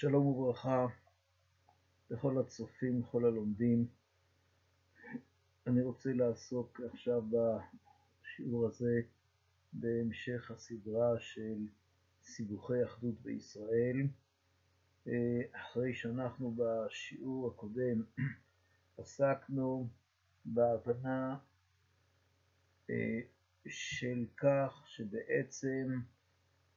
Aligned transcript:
שלום 0.00 0.26
וברכה 0.26 0.86
לכל 2.10 2.38
הצופים, 2.38 3.00
לכל 3.00 3.24
הלומדים. 3.24 3.86
אני 5.66 5.82
רוצה 5.82 6.12
לעסוק 6.12 6.80
עכשיו 6.92 7.22
בשיעור 7.22 8.66
הזה 8.66 9.00
בהמשך 9.72 10.50
הסדרה 10.50 11.18
של 11.18 11.66
סיבוכי 12.22 12.84
אחדות 12.84 13.14
בישראל. 13.22 13.96
אחרי 15.52 15.94
שאנחנו 15.94 16.54
בשיעור 16.56 17.48
הקודם 17.48 18.02
עסקנו 18.98 19.88
בהבנה 20.44 21.38
אה, 22.90 23.20
של 23.68 24.26
כך 24.36 24.82
שבעצם 24.86 26.00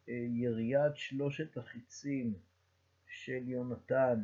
אה, 0.10 0.14
יריית 0.30 0.96
שלושת 0.96 1.58
החיצים 1.58 2.34
של 3.13 3.49
יונתן 3.49 4.23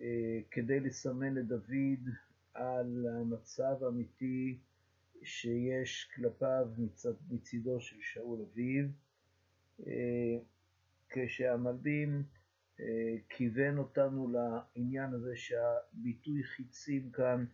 אה, 0.00 0.40
כדי 0.50 0.80
לסמן 0.80 1.34
לדוד 1.34 2.08
על 2.54 3.06
המצב 3.06 3.84
האמיתי 3.84 4.58
שיש 5.22 6.10
כלפיו 6.14 6.66
מצד, 6.78 7.12
מצידו 7.30 7.80
של 7.80 7.96
שאול 8.00 8.40
אביו, 8.40 8.84
כשהמלבים 11.08 12.22
כיוון 13.28 13.78
אותנו 13.78 14.28
לעניין 14.32 15.14
הזה 15.14 15.36
שהביטוי 15.36 16.42
חיצים 16.42 17.10
כאן 17.10 17.44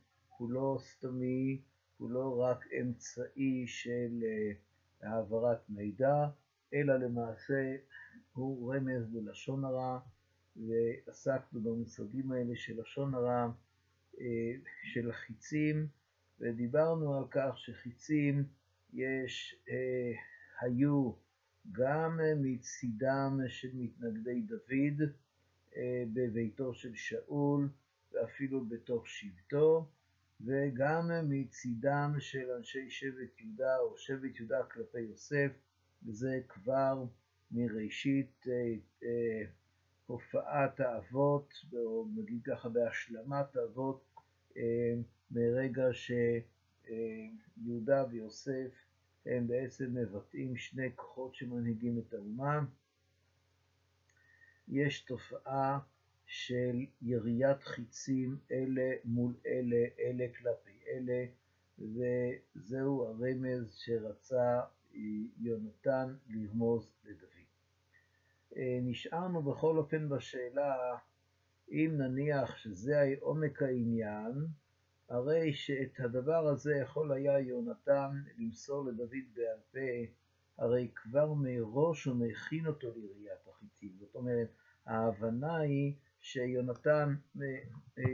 הוא 0.41 0.51
לא 0.51 0.79
סתמי, 0.81 1.61
הוא 1.99 2.11
לא 2.11 2.41
רק 2.41 2.65
אמצעי 2.81 3.65
של 3.67 4.23
אה, 4.23 4.53
העברת 5.11 5.71
מידע, 5.71 6.29
אלא 6.75 6.97
למעשה 6.97 7.77
הוא 8.33 8.75
רמז 8.75 9.15
ללשון 9.15 9.65
הרע, 9.65 9.99
ועסקנו 10.57 11.61
במושגים 11.61 12.33
האלה 12.33 12.57
של 12.57 12.81
לשון 12.81 13.15
הרע, 13.15 13.51
אה, 14.21 14.53
של 14.83 15.11
החיצים, 15.11 15.87
ודיברנו 16.41 17.15
על 17.15 17.25
כך 17.31 17.59
שחיצים 17.59 18.45
יש, 18.93 19.57
אה, 19.69 20.13
היו 20.61 21.13
גם 21.73 22.21
מצידם 22.37 23.41
של 23.49 23.71
מתנגדי 23.75 24.41
דוד 24.41 25.09
בביתו 26.13 26.75
של 26.75 26.95
שאול, 26.95 27.69
ואפילו 28.13 28.65
בתוך 28.65 29.09
שבטו, 29.09 29.89
וגם 30.41 31.11
מצידם 31.29 32.15
של 32.19 32.51
אנשי 32.51 32.91
שבט 32.91 33.41
יהודה 33.41 33.79
או 33.79 33.99
שבט 33.99 34.37
יהודה 34.41 34.63
כלפי 34.65 35.01
יוסף, 35.01 35.51
וזה 36.07 36.41
כבר 36.49 37.05
מראשית 37.51 38.47
הופעת 40.11 40.81
האבות, 40.81 41.55
או 41.73 42.07
נגיד 42.17 42.43
ככה 42.45 42.69
בהשלמת 42.69 43.57
האבות, 43.57 44.05
אה, 44.57 44.95
מרגע 45.31 45.87
שיהודה 46.87 48.05
ויוסף 48.11 48.71
הם 49.27 49.49
בעצם 49.49 49.95
מבטאים 49.95 50.57
שני 50.57 50.97
כוחות 50.97 51.35
שמנהיגים 51.35 51.99
את 51.99 52.15
האומה. 52.15 52.61
יש 54.69 55.01
תופעה 55.01 55.79
של 56.27 56.87
יריית 57.03 57.63
חיצים 57.63 58.39
אלה 58.51 58.91
מול 59.05 59.35
אלה, 59.47 59.87
אלה 59.99 60.27
כלפי 60.39 60.79
אלה, 60.87 61.27
וזהו 61.79 63.05
הרמז 63.05 63.75
שרצה 63.77 64.61
יונתן 65.41 66.15
לרמוז 66.29 66.93
לדוד. 67.05 67.40
אה, 68.57 68.79
נשארנו 68.83 69.43
בכל 69.43 69.79
אופן 69.79 70.09
בשאלה, 70.09 70.77
אם 71.71 71.95
נניח 71.99 72.57
שזה 72.57 73.15
עומק 73.21 73.63
העניין, 73.63 74.47
הרי 75.09 75.53
שאת 75.53 76.01
הדבר 76.01 76.49
הזה 76.49 76.77
יכול 76.77 77.13
היה 77.13 77.41
יונתן 77.41 78.11
למסור 78.39 78.85
לדוד 78.85 79.11
בעל 79.35 79.61
פה, 79.73 80.13
הרי 80.59 80.89
כבר 80.95 81.35
מראש 81.35 82.05
הוא 82.05 82.17
מכין 82.17 82.67
אותו 82.67 82.89
לראיית 82.89 83.47
החיצים. 83.49 83.97
זאת 83.99 84.15
אומרת, 84.15 84.49
ההבנה 84.87 85.57
היא 85.57 85.95
שיונתן 86.21 87.15
אה, 87.43 87.47
אה, 87.99 88.05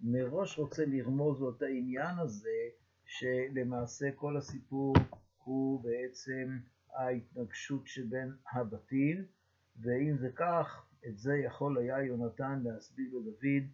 מראש 0.00 0.58
רוצה 0.58 0.84
לרמוז 0.86 1.40
לו 1.40 1.50
את 1.50 1.62
העניין 1.62 2.18
הזה, 2.18 2.68
שלמעשה 3.04 4.12
כל 4.14 4.36
הסיפור 4.36 4.94
הוא 5.44 5.84
בעצם 5.84 6.58
ההתנגשות 6.96 7.86
שבין 7.86 8.32
הבתים, 8.52 9.24
ואם 9.80 10.16
זה 10.18 10.30
כך, 10.36 10.86
את 11.06 11.18
זה 11.18 11.36
יכול 11.36 11.78
היה 11.78 12.02
יונתן 12.02 12.60
להסביר 12.64 13.18
לדוד 13.18 13.64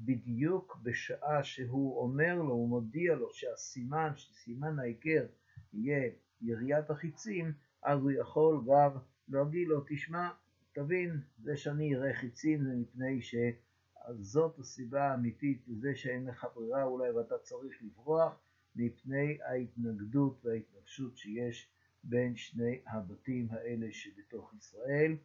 בדיוק 0.00 0.78
בשעה 0.82 1.44
שהוא 1.44 2.00
אומר 2.00 2.34
לו, 2.34 2.52
הוא 2.52 2.68
מודיע 2.68 3.14
לו 3.14 3.32
שהסימן, 3.32 4.12
שסימן 4.16 4.78
ההיכר 4.78 5.26
יהיה 5.72 6.10
יריית 6.40 6.90
החיצים, 6.90 7.52
אז 7.82 8.00
הוא 8.00 8.10
יכול 8.10 8.64
גם 8.66 8.90
להגיד 9.28 9.68
לו, 9.68 9.84
תשמע, 9.88 10.28
תבין, 10.72 11.20
זה 11.38 11.56
שאני 11.56 11.96
אראה 11.96 12.14
חיצים 12.14 12.64
זה 12.64 12.74
מפני 12.74 13.20
שזאת 13.22 14.58
הסיבה 14.58 15.10
האמיתית 15.10 15.62
לזה 15.68 15.94
שאין 15.94 16.26
לך 16.26 16.46
ברירה 16.54 16.84
אולי 16.84 17.10
ואתה 17.10 17.38
צריך 17.38 17.82
לברוח 17.82 18.40
מפני 18.76 19.38
ההתנגדות 19.42 20.44
וההתנגשות 20.44 21.16
שיש 21.16 21.68
בין 22.04 22.36
שני 22.36 22.80
הבתים 22.86 23.48
האלה 23.50 23.86
שבתוך 23.90 24.54
ישראל. 24.58 25.16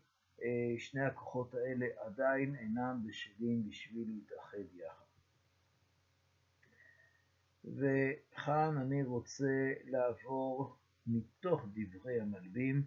אה, 0.44 0.75
שני 0.78 1.02
הכוחות 1.02 1.53
האלה 1.53 1.85
עדיין 1.97 2.56
אינם 2.56 3.02
בשלים 3.07 3.69
בשביל 3.69 4.07
להתאחד 4.07 4.75
יחד. 4.75 5.06
וכאן 7.66 8.78
אני 8.78 9.03
רוצה 9.03 9.74
לעבור 9.85 10.75
מתוך 11.07 11.66
דברי 11.74 12.22
המלבים 12.22 12.84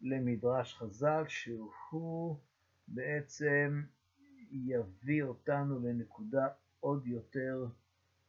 למדרש 0.00 0.74
חז"ל, 0.74 1.24
שהוא 1.28 2.36
בעצם 2.88 3.82
יביא 4.50 5.22
אותנו 5.22 5.80
לנקודה 5.80 6.48
עוד 6.80 7.06
יותר 7.06 7.66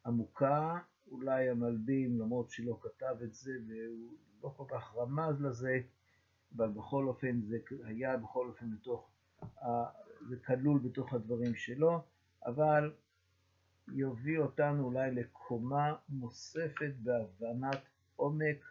עמוקה. 0.05 0.79
אולי 1.11 1.49
המלבים, 1.49 2.19
למרות 2.19 2.49
שלא 2.49 2.79
כתב 2.81 3.15
את 3.23 3.33
זה 3.33 3.51
והוא 3.67 4.13
לא 4.43 4.53
כל 4.57 4.65
כך 4.67 4.95
רמז 4.95 5.41
לזה, 5.41 5.79
אבל 6.55 6.69
בכל 6.69 7.07
אופן 7.07 7.41
זה 7.41 7.57
היה 7.83 8.17
בכל 8.17 8.47
אופן 8.47 8.75
בתוך, 8.75 9.09
זה 10.29 10.37
כלול 10.45 10.79
בתוך 10.79 11.13
הדברים 11.13 11.55
שלו, 11.55 12.01
אבל 12.45 12.91
יביא 13.87 14.39
אותנו 14.39 14.83
אולי 14.83 15.11
לקומה 15.11 15.95
נוספת 16.09 16.91
בהבנת 17.03 17.81
עומק 18.15 18.65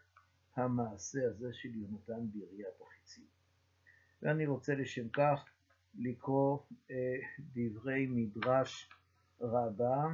המעשה 0.57 1.27
הזה 1.27 1.53
של 1.53 1.69
יונתן 1.75 2.27
ביריית 2.33 2.81
החיצים. 2.81 3.25
ואני 4.23 4.47
רוצה 4.47 4.75
לשם 4.75 5.09
כך 5.09 5.45
לקרוא 5.95 6.59
אה, 6.91 7.17
דברי 7.55 8.07
מדרש 8.07 8.91
רבה 9.41 10.05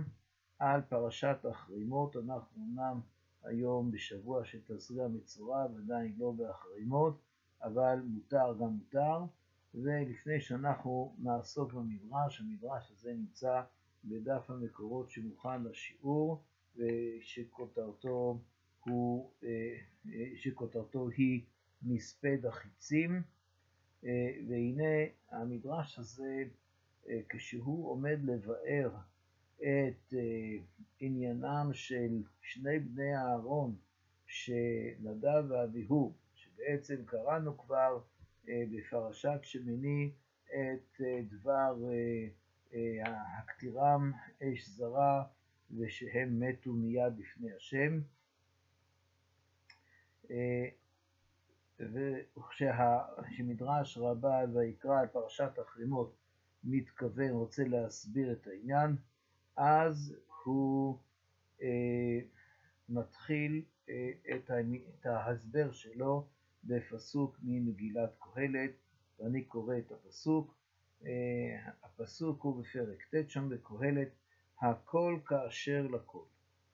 על 0.59 0.81
פרשת 0.89 1.37
החרימות. 1.51 2.17
אנחנו 2.17 2.65
אמנם 2.65 3.01
היום 3.43 3.91
בשבוע 3.91 4.45
של 4.45 4.59
תזריע 4.67 5.09
מצורע 5.09 5.67
ועדיין 5.75 6.15
לא 6.19 6.33
בהחרימות, 6.37 7.21
אבל 7.65 8.01
מותר 8.05 8.55
גם 8.61 8.69
מותר. 8.69 9.25
ולפני 9.75 10.41
שאנחנו 10.41 11.15
נעסוק 11.19 11.73
במדרש, 11.73 12.41
המדרש 12.41 12.91
הזה 12.91 13.13
נמצא 13.13 13.63
בדף 14.05 14.51
המקורות 14.51 15.11
שמוכן 15.11 15.63
לשיעור, 15.63 16.43
ושכותרתו 16.77 18.39
הוא, 18.85 19.31
אה, 19.45 19.77
אה, 20.13 20.33
שכותרתו 20.37 21.09
היא 21.09 21.43
מספד 21.83 22.47
החיצים, 22.47 23.23
אה, 24.05 24.31
והנה 24.49 25.05
המדרש 25.31 25.99
הזה, 25.99 26.45
כשהוא 27.29 27.91
עומד 27.91 28.19
לבאר 28.25 28.91
את 29.57 30.15
עניינם 31.01 31.71
של 31.73 32.23
שני 32.41 32.79
בני 32.79 33.17
אהרון, 33.17 33.77
שנדב 34.27 35.45
ואביהו, 35.49 36.13
שבעצם 36.55 37.05
קראנו 37.05 37.59
כבר 37.59 37.99
בפרשת 38.47 39.39
שמיני 39.43 40.13
את 40.47 41.01
דבר 41.31 41.75
הקטירם 43.39 44.13
אש 44.43 44.69
זרה 44.69 45.25
ושהם 45.71 46.41
מתו 46.41 46.73
מיד 46.73 47.17
בפני 47.17 47.53
השם. 47.53 48.01
אה, 50.31 50.69
וכשמדרש 52.37 53.99
רבה 53.99 54.41
ויקרא 54.55 55.01
על 55.01 55.07
פרשת 55.07 55.59
החרימות 55.59 56.17
מתכוון, 56.65 57.31
רוצה 57.31 57.65
להסביר 57.65 58.33
את 58.33 58.47
העניין, 58.47 58.97
אז 59.57 60.17
הוא 60.45 60.99
אה, 61.63 62.21
מתחיל 62.89 63.63
אה, 63.89 64.11
את 64.37 65.07
ההסבר 65.07 65.73
שלו 65.73 66.27
בפסוק 66.67 67.37
ממגילת 67.43 68.15
קהלת, 68.19 68.71
ואני 69.19 69.45
קורא 69.45 69.79
את 69.79 69.93
הפסוק, 69.93 70.55
אה, 71.07 71.71
הפסוק 71.83 72.43
הוא 72.43 72.63
בפרק 72.63 73.03
ט' 73.15 73.31
שם 73.31 73.49
בקהלת, 73.49 74.09
הכל 74.61 75.19
כאשר 75.27 75.87
לכל. 75.87 76.25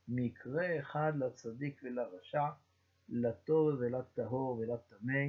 מקרה 0.08 0.78
אחד 0.78 1.12
לצדיק 1.18 1.80
ולרשע, 1.84 2.48
לטוב 3.08 3.74
ולטהור 3.80 4.58
ולטמא, 4.58 5.22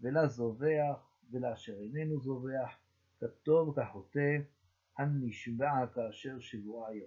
ולזובח 0.00 1.12
ולאשר 1.30 1.78
איננו 1.80 2.20
זובח, 2.20 2.78
כטוב 3.20 3.80
כחוטא, 3.80 4.38
הנשבע 4.98 5.86
כאשר 5.94 6.40
שבועה 6.40 6.96
ירא. 6.96 7.06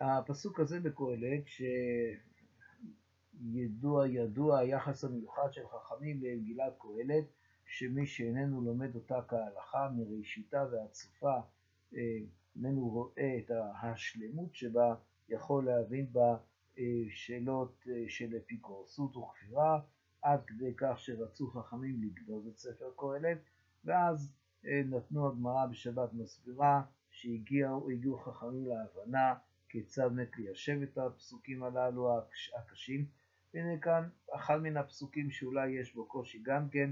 הפסוק 0.00 0.60
הזה 0.60 0.80
בקהלת, 0.80 1.44
שידוע 3.38 4.08
ידוע 4.08 4.58
היחס 4.58 5.04
המיוחד 5.04 5.52
של 5.52 5.62
חכמים 5.68 6.22
למגילת 6.22 6.72
קהלת, 6.78 7.24
שמי 7.66 8.06
שאיננו 8.06 8.62
לומד 8.62 8.94
אותה 8.94 9.20
כהלכה 9.28 9.88
מראשיתה 9.96 10.64
ועד 10.72 10.92
סופה, 10.92 11.40
אה, 11.94 12.18
איננו 12.56 12.88
רואה 12.88 13.38
את 13.38 13.50
השלמות 13.82 14.54
שבה, 14.54 14.94
יכול 15.28 15.66
להבין 15.66 16.12
בה 16.12 16.36
אה, 16.78 16.84
שאלות 17.10 17.84
אה, 17.88 18.04
של 18.08 18.36
אפיקורסות 18.36 19.16
וכפירה, 19.16 19.80
עד 20.22 20.44
כדי 20.46 20.74
כך 20.76 20.98
שרצו 20.98 21.50
חכמים 21.50 22.02
לגדוז 22.02 22.46
את 22.46 22.58
ספר 22.58 22.90
קהלת, 22.96 23.38
ואז 23.84 24.34
נתנו 24.64 25.28
הגמרא 25.28 25.66
בשבת 25.66 26.12
מסבירה 26.12 26.82
שהגיעו 27.10 28.18
חכמים 28.18 28.66
להבנה 28.66 29.34
כיצד 29.68 30.08
באמת 30.08 30.36
ליישב 30.38 30.82
את 30.82 30.98
הפסוקים 30.98 31.62
הללו 31.62 32.18
הקשים. 32.58 33.06
והנה 33.54 33.78
כאן 33.80 34.08
אחד 34.34 34.62
מן 34.62 34.76
הפסוקים 34.76 35.30
שאולי 35.30 35.70
יש 35.70 35.94
בו 35.94 36.06
קושי 36.06 36.38
גם 36.42 36.68
כן, 36.68 36.90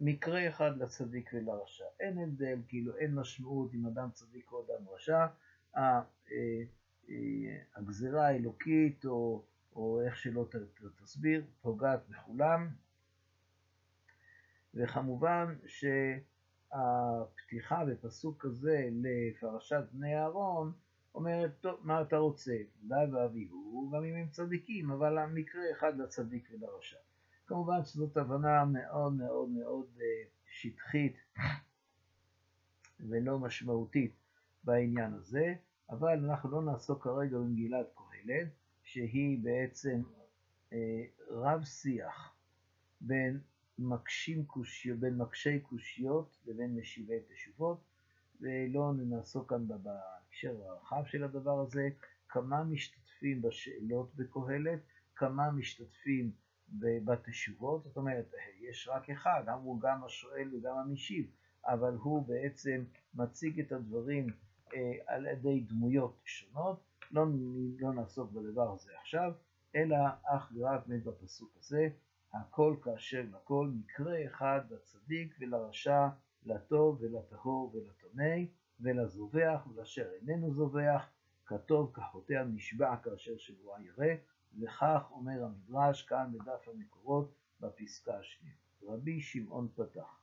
מקרה 0.00 0.48
אחד 0.48 0.76
לצדיק 0.76 1.30
ולרשע. 1.32 1.84
אין 2.00 2.18
הבדל, 2.18 2.58
כאילו 2.68 2.96
אין 2.96 3.14
משמעות 3.14 3.74
אם 3.74 3.86
אדם 3.86 4.10
צדיק 4.12 4.52
או 4.52 4.64
אדם 4.64 4.88
רשע. 4.88 5.26
אה, 5.76 6.00
אה, 6.30 6.64
הגזרה 7.76 8.26
האלוקית, 8.26 9.04
או, 9.04 9.44
או 9.76 10.00
איך 10.06 10.16
שלא 10.16 10.46
תסביר, 11.02 11.44
פוגעת 11.60 12.08
בכולם. 12.08 12.68
וכמובן 14.74 15.54
שהפתיחה 16.70 17.84
בפסוק 17.84 18.44
הזה 18.44 18.88
לפרשת 18.92 19.84
בני 19.92 20.16
אהרון 20.16 20.72
אומרת, 21.18 21.50
טוב, 21.60 21.80
מה 21.82 22.02
אתה 22.02 22.16
רוצה? 22.16 22.56
די 22.82 22.94
ואביהו, 23.12 23.90
גם 23.94 24.04
אם 24.04 24.14
הם 24.14 24.28
צדיקים, 24.28 24.90
אבל 24.90 25.18
המקרה 25.18 25.62
אחד 25.72 25.98
לצדיק 25.98 26.48
ולרשע. 26.52 26.96
כמובן 27.46 27.84
שזאת 27.84 28.16
הבנה 28.16 28.64
מאוד 28.64 29.12
מאוד 29.12 29.48
מאוד 29.48 29.86
אה, 30.00 30.24
שטחית 30.46 31.16
ולא 33.00 33.38
משמעותית 33.38 34.12
בעניין 34.64 35.12
הזה, 35.14 35.54
אבל 35.90 36.24
אנחנו 36.24 36.50
לא 36.50 36.62
נעסוק 36.62 37.04
כרגע 37.04 37.38
במגילת 37.38 37.86
קהלת, 37.94 38.48
שהיא 38.82 39.38
בעצם 39.42 40.02
אה, 40.72 41.04
רב 41.30 41.64
שיח 41.64 42.34
בין, 43.00 43.40
מקשים 43.78 44.44
קושיות, 44.44 44.98
בין 44.98 45.16
מקשי 45.16 45.60
קושיות 45.60 46.36
לבין 46.46 46.78
משיבי 46.78 47.20
תשובות, 47.28 47.80
ולא 48.40 48.92
נעסוק 48.96 49.50
כאן 49.50 49.68
בהקשר 50.42 50.68
הרחב 50.68 51.04
של 51.06 51.24
הדבר 51.24 51.60
הזה, 51.60 51.88
כמה 52.28 52.64
משתתפים 52.64 53.42
בשאלות 53.42 54.14
בקהלת, 54.14 54.80
כמה 55.14 55.50
משתתפים 55.50 56.32
בתשובות, 56.78 57.84
זאת 57.84 57.96
אומרת, 57.96 58.32
יש 58.60 58.88
רק 58.88 59.10
אחד, 59.10 59.42
הוא 59.62 59.80
גם 59.80 60.04
השואל 60.04 60.48
וגם 60.54 60.78
המשיב, 60.78 61.30
אבל 61.64 61.94
הוא 61.94 62.26
בעצם 62.26 62.84
מציג 63.14 63.60
את 63.60 63.72
הדברים 63.72 64.26
אה, 64.74 64.92
על 65.06 65.26
ידי 65.26 65.60
דמויות 65.60 66.20
שונות, 66.24 66.80
לא, 67.10 67.24
לא 67.78 67.92
נעסוק 67.92 68.32
בדבר 68.32 68.72
הזה 68.72 68.90
עכשיו, 69.00 69.32
אלא 69.74 69.96
אך 70.24 70.52
ורק 70.56 70.86
בפסוק 70.86 71.56
הזה, 71.58 71.88
הכל 72.32 72.76
כאשר 72.82 73.24
לכל, 73.32 73.70
מקרה 73.74 74.26
אחד 74.26 74.60
לצדיק 74.70 75.36
ולרשע, 75.40 76.08
לטוב 76.46 76.98
ולטהור 77.02 77.72
ולטמא, 77.74 78.44
ולזובח 78.80 79.66
ולאשר 79.66 80.10
איננו 80.12 80.54
זובח, 80.54 81.10
כטוב 81.46 81.92
כחוטא 81.94 82.44
נשבע 82.46 82.96
כאשר 82.96 83.36
שבועה 83.36 83.82
ירא, 83.82 84.14
וכך 84.60 85.02
אומר 85.10 85.44
המדרש 85.44 86.02
כאן 86.02 86.32
בדף 86.32 86.68
המקורות 86.68 87.34
בפסקה 87.60 88.18
השנייה. 88.18 88.56
רבי 88.82 89.20
שמעון 89.20 89.68
פתח. 89.74 90.20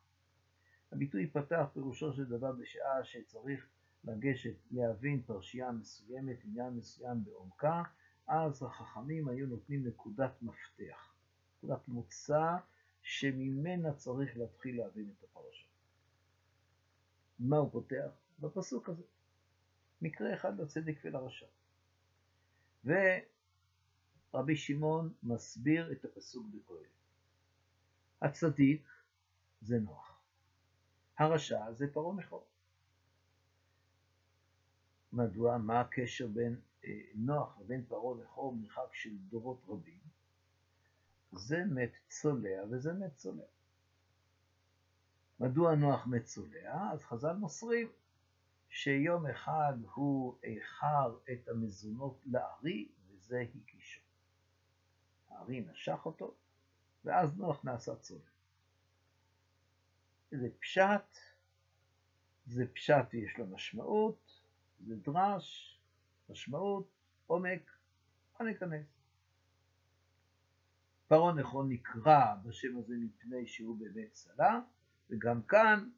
הביטוי 0.91 1.27
פתח 1.27 1.65
פירושו 1.73 2.13
של 2.13 2.25
דבר 2.25 2.51
בשעה 2.51 3.03
שצריך 3.03 3.67
לגשת 4.03 4.55
להבין 4.71 5.21
פרשייה 5.21 5.71
מסוימת, 5.71 6.37
עניין 6.43 6.73
מסוים 6.73 7.23
בעומקה, 7.23 7.83
אז 8.27 8.63
החכמים 8.63 9.27
היו 9.27 9.47
נותנים 9.47 9.87
נקודת 9.87 10.41
מפתח, 10.41 11.13
נקודת 11.57 11.87
מוצא 11.87 12.55
שממנה 13.01 13.93
צריך 13.93 14.37
להתחיל 14.37 14.77
להבין 14.77 15.09
את 15.17 15.23
הפרשה. 15.23 15.67
מה 17.39 17.57
הוא 17.57 17.71
פותח? 17.71 18.24
בפסוק 18.39 18.89
הזה. 18.89 19.03
מקרה 20.01 20.33
אחד 20.33 20.59
לצדק 20.59 20.95
ולרשע. 21.03 21.45
רבי 24.33 24.55
שמעון 24.55 25.13
מסביר 25.23 25.91
את 25.91 26.05
הפסוק 26.05 26.45
בקהלת. 26.47 26.89
הצדיק 28.21 28.87
זה 29.61 29.79
נוח, 29.79 30.21
הרשע 31.17 31.71
זה 31.71 31.93
פרעה 31.93 32.13
מכור. 32.13 32.45
מדוע? 35.13 35.57
מה 35.57 35.81
הקשר 35.81 36.27
בין 36.27 36.59
אה, 36.85 37.01
נוח 37.15 37.59
לבין 37.59 37.85
פרעה 37.85 38.15
מכור 38.15 38.55
מרחק 38.55 38.93
של 38.93 39.17
דורות 39.17 39.61
רבים? 39.67 39.99
זה 41.31 41.57
מת 41.65 41.91
צולע 42.07 42.63
וזה 42.69 42.93
מת 42.93 43.15
צולע. 43.15 43.43
מדוע 45.39 45.75
נוח 45.75 46.07
מת 46.07 46.23
צולע? 46.23 46.91
אז 46.91 47.03
חז"ל 47.03 47.33
מוסרים 47.33 47.87
שיום 48.75 49.27
אחד 49.27 49.73
הוא 49.93 50.37
איחר 50.43 51.17
את 51.31 51.47
המזונות 51.47 52.21
לארי 52.25 52.87
וזה 53.07 53.45
הקישו. 53.55 54.01
הארי 55.29 55.61
נשך 55.61 56.05
אותו, 56.05 56.35
ואז 57.05 57.37
נוח 57.37 57.65
נעשה 57.65 57.95
צולע. 57.95 58.29
זה 60.31 60.47
פשט, 60.59 61.17
זה 62.45 62.65
פשט 62.73 63.05
ויש 63.13 63.37
לו 63.37 63.47
משמעות, 63.47 64.41
זה 64.79 64.95
דרש, 64.95 65.79
משמעות, 66.29 66.89
עומק, 67.27 67.71
בוא 68.39 68.45
ניכנס. 68.47 68.85
פרעה 71.07 71.33
נכון 71.33 71.69
נקרא 71.69 72.35
בשם 72.43 72.77
הזה 72.77 72.95
מפני 72.97 73.47
שהוא 73.47 73.77
באמת 73.79 74.11
צלע, 74.11 74.59
וגם 75.09 75.41
כאן 75.43 75.89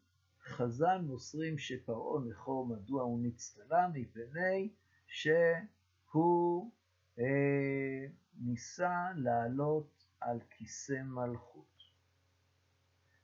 חז"ל 0.48 1.02
מוסרים 1.02 1.58
שפרעה 1.58 2.22
נכו 2.30 2.66
מדוע 2.66 3.04
הוא 3.04 3.20
נצטלה 3.22 3.88
מפני 3.94 4.70
שהוא 5.08 6.72
אה, 7.20 8.06
ניסה 8.42 9.10
לעלות 9.16 10.06
על 10.20 10.40
כיסא 10.50 11.02
מלכות. 11.04 11.84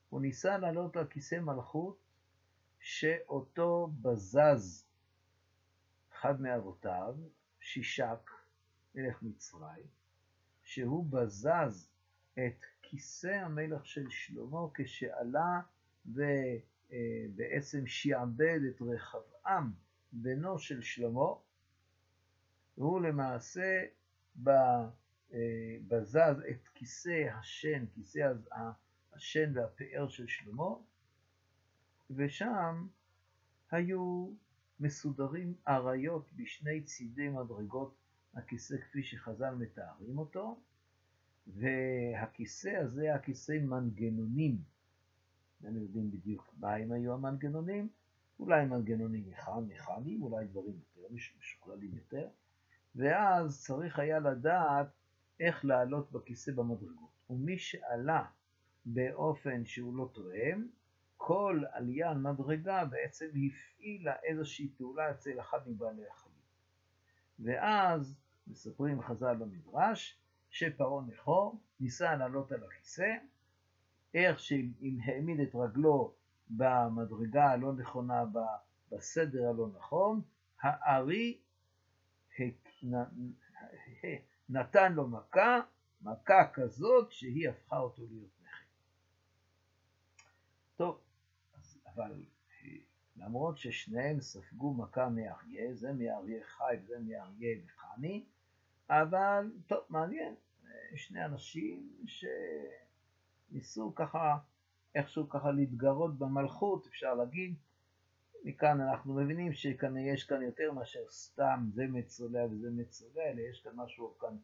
הוא 0.09 0.21
ניסה 0.21 0.57
לעלות 0.57 0.97
על 0.97 1.07
כיסא 1.07 1.35
מלכות 1.35 1.97
שאותו 2.79 3.91
בזז 4.01 4.85
אחד 6.11 6.41
מאבותיו, 6.41 7.15
שישק, 7.59 8.31
מלך 8.95 9.23
מצרים, 9.23 9.85
שהוא 10.63 11.05
בזז 11.09 11.89
את 12.33 12.65
כיסא 12.81 13.27
המלך 13.27 13.85
של 13.85 14.09
שלמה 14.09 14.59
כשעלה 14.73 15.61
ובעצם 16.93 17.87
שעבד 17.87 18.59
את 18.69 18.81
רחבעם, 18.81 19.71
בנו 20.11 20.59
של 20.59 20.81
שלמה, 20.81 21.33
והוא 22.77 23.01
למעשה 23.01 23.85
אה, 24.47 24.87
בזז 25.87 26.41
את 26.49 26.67
כיסא 26.73 27.27
השן, 27.39 27.85
כיסא 27.93 28.33
השן 29.13 29.57
והפאר 29.57 30.07
של 30.07 30.27
שלמה, 30.27 30.75
ושם 32.11 32.87
היו 33.71 34.29
מסודרים 34.79 35.53
אריות 35.67 36.33
בשני 36.35 36.81
צידי 36.81 37.29
מדרגות 37.29 37.95
הכיסא 38.33 38.77
כפי 38.77 39.03
שחז"ל 39.03 39.55
מתארים 39.55 40.17
אותו, 40.17 40.59
והכיסא 41.47 42.69
הזה 42.69 43.01
היה 43.01 43.19
כיסא 43.19 43.51
מנגנונים. 43.61 44.72
איננו 45.63 45.81
יודעים 45.81 46.11
בדיוק 46.11 46.53
מה 46.59 46.73
הם 46.73 46.91
היו 46.91 47.13
המנגנונים, 47.13 47.89
אולי 48.39 48.65
מנגנונים 48.65 49.23
מכניים, 49.67 50.23
אולי 50.23 50.45
דברים 50.45 50.79
יותר 50.79 51.13
משוכללים 51.13 51.91
יותר, 51.95 52.27
ואז 52.95 53.61
צריך 53.61 53.99
היה 53.99 54.19
לדעת 54.19 54.87
איך 55.39 55.65
לעלות 55.65 56.11
בכיסא 56.11 56.51
במדרגות. 56.51 57.09
ומי 57.29 57.57
שעלה 57.57 58.25
באופן 58.85 59.65
שהוא 59.65 59.97
לא 59.97 60.09
תואם, 60.13 60.67
כל 61.17 61.63
עלייה 61.71 62.09
על 62.09 62.17
מדרגה 62.17 62.85
בעצם 62.85 63.25
הפעילה 63.25 64.15
איזושהי 64.23 64.69
פעולה 64.77 65.11
אצל 65.11 65.39
אחד 65.39 65.59
מבעלי 65.67 66.07
החיים. 66.07 66.35
ואז 67.39 68.17
מספרים 68.47 69.01
חז"ל 69.01 69.35
במדרש 69.35 70.19
שפרעה 70.49 71.05
נכו 71.07 71.59
ניסה 71.79 72.15
לעלות 72.15 72.51
על 72.51 72.63
הכיסא, 72.63 73.15
איך 74.13 74.39
שאם 74.39 74.97
העמיד 75.03 75.39
את 75.39 75.55
רגלו 75.55 76.13
במדרגה 76.49 77.51
הלא 77.51 77.73
נכונה, 77.73 78.23
בסדר 78.91 79.49
הלא 79.49 79.67
נכון, 79.75 80.21
הארי 80.61 81.39
נתן 84.49 84.93
לו 84.93 85.07
מכה, 85.07 85.59
מכה 86.01 86.47
כזאת 86.53 87.11
שהיא 87.11 87.49
הפכה 87.49 87.77
אותו 87.77 88.03
להיות 88.11 88.31
נכה. 88.41 88.63
טוב, 90.75 91.01
אבל 91.85 92.23
למרות 93.15 93.57
ששניהם 93.57 94.21
ספגו 94.21 94.73
מכה 94.73 95.09
מאריה, 95.09 95.73
זה 95.73 95.93
מאריה 95.93 96.43
חי 96.43 96.75
וזה 96.83 96.99
מאריה 96.99 97.57
מכני, 97.65 98.25
אבל 98.89 99.51
טוב, 99.67 99.79
מעניין, 99.89 100.35
שני 100.95 101.25
אנשים 101.25 101.89
שניסו 103.49 103.95
ככה, 103.95 104.37
איכשהו 104.95 105.29
ככה 105.29 105.51
להתגרות 105.51 106.17
במלכות, 106.17 106.87
אפשר 106.87 107.13
להגיד, 107.13 107.55
מכאן 108.43 108.81
אנחנו 108.81 109.13
מבינים 109.13 109.53
שיש 109.53 110.23
כאן 110.23 110.41
יותר 110.41 110.71
מאשר 110.71 110.99
סתם 111.09 111.69
זה 111.73 111.87
מצולע 111.87 112.45
וזה 112.45 112.71
מצולע, 112.71 113.23
אלא 113.23 113.41
יש 113.41 113.61
כאן 113.61 113.71
משהו 113.75 114.17
כאן 114.19 114.37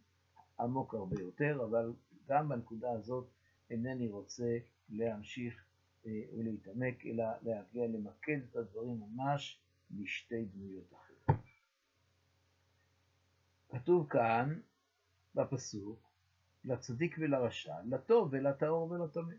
עמוק 0.60 0.94
הרבה 0.94 1.22
יותר, 1.22 1.66
אבל 1.70 1.94
גם 2.28 2.50
בנקודה 2.50 2.92
הזאת 2.92 3.28
אינני 3.70 4.10
רוצה 4.10 4.58
להמשיך 4.90 5.66
אה, 6.06 6.12
ולהתעמק, 6.38 7.06
אלא 7.06 7.24
להגיע 7.42 7.88
למקד 7.88 8.40
את 8.50 8.56
הדברים 8.56 9.00
ממש 9.00 9.60
בשתי 9.92 10.46
דמויות 10.46 10.94
אחרות. 10.94 11.40
כתוב 13.70 14.10
כאן 14.10 14.60
בפסוק, 15.36 16.09
לצדיק 16.66 17.16
ולרשע, 17.20 17.76
לטוב 17.90 18.30
ולטהור 18.32 18.92
ולטמא. 18.92 19.34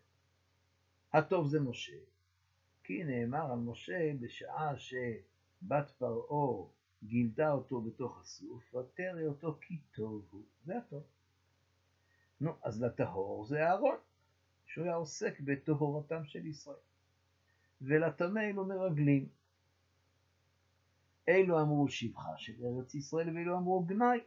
הטוב 1.12 1.48
זה 1.48 1.60
משה, 1.60 1.96
כי 2.84 3.04
נאמר 3.04 3.52
על 3.52 3.58
משה 3.58 4.12
בשעה 4.20 4.78
שבת 4.78 5.90
פרעה 5.98 6.66
גילתה 7.04 7.52
אותו 7.52 7.80
בתוך 7.80 8.20
הסוף, 8.20 8.74
ותרא 8.74 9.26
אותו 9.26 9.58
כי 9.60 9.78
טוב 9.94 10.26
הוא, 10.30 10.42
זה 10.64 10.78
הטוב. 10.78 11.02
נו, 12.40 12.52
אז 12.62 12.82
לטהור 12.82 13.44
זה 13.44 13.66
אהרון, 13.66 13.96
שהוא 14.66 14.84
היה 14.84 14.94
עוסק 14.94 15.40
בטהורתם 15.40 16.24
של 16.24 16.46
ישראל. 16.46 16.76
ולטמא 17.82 18.40
אלו 18.40 18.64
מרגלים. 18.64 19.28
אלו 21.28 21.60
אמרו 21.60 21.88
שבחה 21.88 22.38
של 22.38 22.52
ארץ 22.64 22.94
ישראל 22.94 23.36
ואלו 23.36 23.58
אמרו 23.58 23.84
גנאי, 23.84 24.20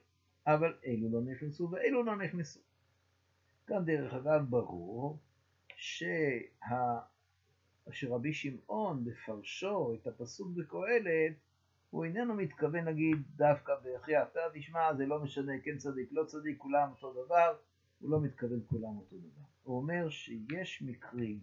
אבל 0.48 0.78
אלו 0.86 1.10
לא 1.10 1.22
נכנסו 1.22 1.72
ואלו 1.72 2.04
לא 2.04 2.16
נכנסו. 2.16 2.60
כאן 3.74 3.86
דרך 3.86 4.14
אגב 4.14 4.46
ברור 4.50 5.20
שה... 5.76 6.40
שרבי 7.92 8.34
שמעון 8.34 9.06
בפרשו 9.06 9.94
את 9.94 10.08
הפסוק 10.08 10.48
בקהלת, 10.56 11.34
הוא 11.90 12.06
איננו 12.06 12.34
מתכוון 12.34 12.86
להגיד 12.86 13.18
דווקא 13.36 13.74
בהכרח, 13.84 14.28
אתה 14.32 14.40
תשמע, 14.54 14.94
זה 14.94 15.06
לא 15.06 15.20
משנה, 15.20 15.54
כן 15.64 15.78
צדיק, 15.78 16.10
לא 16.12 16.24
צדיק, 16.24 16.58
כולם 16.58 16.90
אותו 16.90 17.26
דבר, 17.26 17.56
הוא 18.00 18.12
לא 18.12 18.22
מתכוון 18.22 18.60
כולם 18.68 18.98
אותו 18.98 19.16
דבר. 19.18 19.46
הוא 19.64 19.78
אומר 19.78 20.10
שיש 20.10 20.82
מקרים 20.82 21.40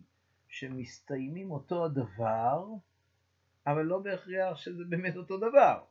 שמסתיימים 0.49 1.51
אותו 1.51 1.85
הדבר, 1.85 2.67
אבל 3.67 3.83
לא 3.83 3.99
בהכרח 3.99 4.57
שזה 4.57 4.85
באמת 4.85 5.17
אותו 5.17 5.37
דבר. 5.37 5.85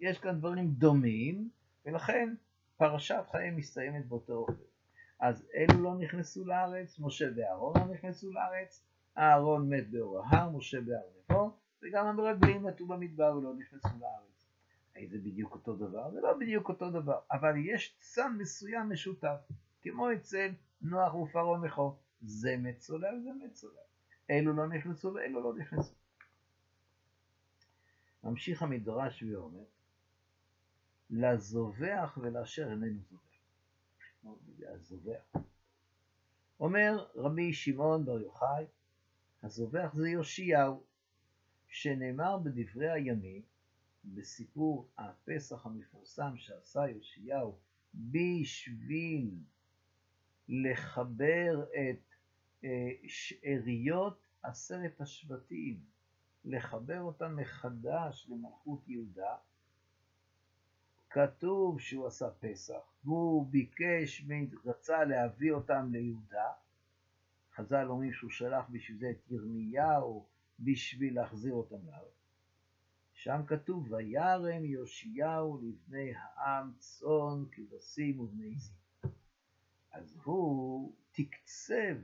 יש 0.00 0.18
כאן 0.18 0.38
דברים 0.38 0.68
דומים, 0.68 1.50
ולכן 1.86 2.34
פרשת 2.76 3.24
חיים 3.30 3.56
מסתיימת 3.56 4.06
באותו 4.06 4.32
אופן. 4.32 4.77
אז 5.20 5.46
אלו 5.54 5.82
לא 5.82 5.94
נכנסו 5.94 6.44
לארץ, 6.44 6.98
משה 6.98 7.24
ואהרון 7.36 7.74
לא 7.76 7.94
נכנסו 7.94 8.32
לארץ, 8.32 8.84
אהרון 9.18 9.68
מת 9.68 9.90
באור 9.90 10.24
ההר, 10.24 10.50
משה 10.50 10.80
בהר 10.80 11.02
נבו, 11.30 11.56
וגם 11.82 12.06
המרגלים 12.06 12.62
מתו 12.62 12.86
במדבר 12.86 13.36
ולא 13.36 13.54
נכנסו 13.54 13.88
לארץ. 14.00 14.46
האם 14.96 15.08
זה 15.08 15.18
בדיוק 15.18 15.52
אותו 15.52 15.76
דבר? 15.76 16.10
זה 16.10 16.20
לא 16.20 16.38
בדיוק 16.38 16.68
אותו 16.68 16.90
דבר, 16.90 17.18
אבל 17.32 17.54
יש 17.56 17.96
צם 17.98 18.36
מסוים 18.38 18.90
משותף, 18.90 19.38
כמו 19.82 20.12
אצל 20.12 20.48
נוח 20.82 21.14
ופרעה 21.14 21.58
נכו, 21.58 21.96
זה 22.22 22.56
מת 22.56 22.78
צולל 22.78 23.18
וזה 23.18 23.30
מת 23.44 23.52
צולל. 23.52 23.72
אלו 24.30 24.52
לא 24.52 24.68
נכנסו 24.68 25.14
ואלו 25.14 25.40
לא 25.42 25.54
נכנסו. 25.54 25.94
ממשיך 28.24 28.62
המדרש 28.62 29.22
ואומר, 29.22 29.64
לזובח 31.10 32.18
ולאשר 32.20 32.70
איננו 32.70 33.00
זובח. 33.10 33.27
הזובח. 34.68 35.36
אומר 36.60 37.06
רבי 37.14 37.52
שמעון 37.52 38.04
בר 38.04 38.20
יוחאי, 38.20 38.64
הזובח 39.42 39.94
זה 39.94 40.08
יאשיהו, 40.08 40.82
שנאמר 41.68 42.38
בדברי 42.38 42.90
הימים, 42.90 43.42
בסיפור 44.04 44.88
הפסח 44.98 45.66
המפורסם 45.66 46.36
שעשה 46.36 46.80
יאשיהו 46.88 47.58
בשביל 47.94 49.30
לחבר 50.48 51.64
את 51.64 52.14
אה, 52.64 52.90
שאריות 53.08 54.18
עשרת 54.42 55.00
השבטים, 55.00 55.80
לחבר 56.44 57.00
אותם 57.00 57.36
מחדש 57.36 58.26
למלכות 58.30 58.88
יהודה, 58.88 59.36
כתוב 61.18 61.80
שהוא 61.80 62.06
עשה 62.06 62.30
פסח, 62.30 62.92
והוא 63.04 63.46
ביקש, 63.46 64.24
רצה 64.64 65.04
להביא 65.04 65.52
אותם 65.52 65.88
ליהודה, 65.92 66.52
חז"ל 67.54 67.86
אומרים 67.88 68.12
שהוא 68.12 68.30
שלח 68.30 68.64
בשביל 68.70 68.98
זה 68.98 69.10
את 69.10 69.30
ירמיהו 69.30 70.26
בשביל 70.60 71.14
להחזיר 71.14 71.54
אותם 71.54 71.86
לארץ. 71.86 72.32
שם 73.12 73.40
כתוב, 73.46 73.92
וירם 73.92 74.64
יאשיהו 74.64 75.60
לבני 75.62 76.12
העם 76.14 76.72
צאן, 76.78 77.44
כבשים 77.52 78.20
ובני 78.20 78.54
זים. 78.54 79.10
אז 79.92 80.16
הוא 80.24 80.92
תקצב 81.12 81.96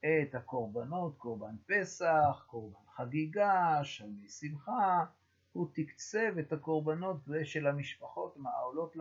את 0.00 0.34
הקורבנות, 0.34 1.18
קורבן 1.18 1.56
פסח, 1.66 2.44
קורבן 2.46 2.90
חגיגה, 2.96 3.84
שלמי 3.84 4.28
שמחה, 4.28 5.04
הוא 5.52 5.68
תקצב 5.72 6.38
את 6.38 6.52
הקורבנות 6.52 7.16
של 7.44 7.66
המשפחות 7.66 8.36
העולות 8.44 8.96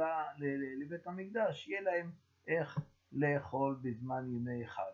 לבית 0.82 1.08
המקדש, 1.08 1.68
יהיה 1.68 1.82
להם 1.82 2.12
איך 2.48 2.80
לאכול 3.12 3.80
בזמן 3.82 4.30
ימי 4.30 4.68
חג. 4.68 4.92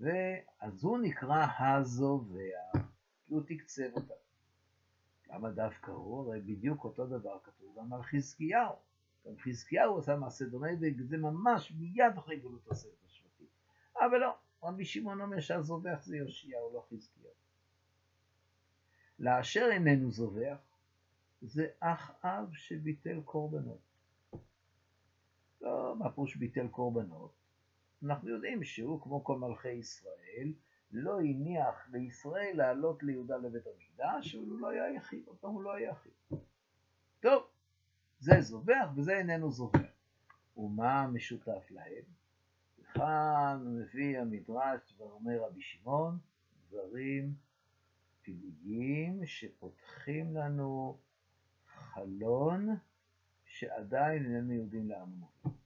ואז 0.00 0.84
הוא 0.84 0.98
נקרא 0.98 1.46
הזובע, 1.58 2.80
כי 3.26 3.34
הוא 3.34 3.42
תקצב 3.46 3.92
אותה. 3.92 4.14
למה 5.30 5.50
דווקא 5.50 5.90
הוא? 5.90 6.26
הרי 6.26 6.40
בדיוק 6.40 6.84
אותו 6.84 7.06
דבר 7.06 7.38
כתוב 7.42 7.78
גם 7.78 7.92
על 7.92 8.02
חזקיהו. 8.02 8.74
גם 9.26 9.32
חזקיהו 9.38 9.98
עשה 9.98 10.16
מעשה 10.16 10.44
דומה, 10.44 10.68
וזה 10.98 11.16
ממש 11.16 11.72
מיד 11.78 12.18
אחרי 12.18 12.36
גלות 12.36 12.68
עשרת 12.70 13.04
השבטים. 13.06 13.46
אבל 13.96 14.18
לא, 14.18 14.34
רבי 14.62 14.84
שמעון 14.84 15.20
אומר 15.20 15.40
שהזובח 15.40 16.02
זה 16.02 16.16
יאשיהו, 16.16 16.74
לא 16.74 16.84
חזקיהו. 16.90 17.43
לאשר 19.18 19.68
איננו 19.72 20.10
זובח, 20.10 20.58
זה 21.42 21.66
אח 21.80 22.10
אב 22.24 22.54
שביטל 22.54 23.20
קורבנות. 23.24 23.80
לא, 25.60 25.96
מה 25.98 26.12
פירוש 26.12 26.36
ביטל 26.36 26.68
קורבנות? 26.68 27.32
אנחנו 28.02 28.28
יודעים 28.28 28.64
שהוא, 28.64 29.00
כמו 29.02 29.24
כל 29.24 29.38
מלכי 29.38 29.68
ישראל, 29.68 30.52
לא 30.92 31.20
הניח 31.20 31.88
לישראל 31.92 32.56
לעלות 32.56 33.02
ליהודה 33.02 33.36
לבית 33.36 33.62
המקדש, 33.66 34.34
אבל 34.34 34.44
הוא 34.44 34.58
לא 34.58 34.68
היה 34.68 34.94
יחיד, 34.94 35.24
פעם 35.40 35.50
הוא 35.50 35.62
לא 35.62 35.74
היה 35.74 35.90
יחיד. 35.90 36.38
טוב, 37.20 37.42
זה 38.18 38.40
זובח 38.40 38.88
וזה 38.96 39.18
איננו 39.18 39.52
זובח. 39.52 39.80
ומה 40.56 41.06
משותף 41.06 41.70
להם? 41.70 42.04
וכאן 42.78 43.64
מביא 43.64 44.18
המדרש 44.18 44.94
ואומר 44.96 45.42
רבי 45.42 45.62
שמעון 45.62 46.18
דברים 46.68 47.34
פלאיים 48.24 49.26
שפותחים 49.26 50.36
לנו 50.36 50.98
חלון 51.66 52.68
שעדיין 53.44 54.24
איננו 54.24 54.52
יודעים 54.52 54.90
מוביל. 55.06 55.58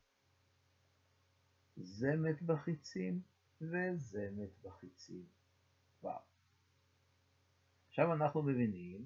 זה 1.77 2.17
מת 2.17 2.43
בחיצים 2.43 3.21
וזה 3.61 4.29
מת 4.37 4.51
בחיצים. 4.63 5.25
וואו. 6.03 6.21
עכשיו 7.89 8.13
אנחנו 8.13 8.43
מבינים 8.43 9.01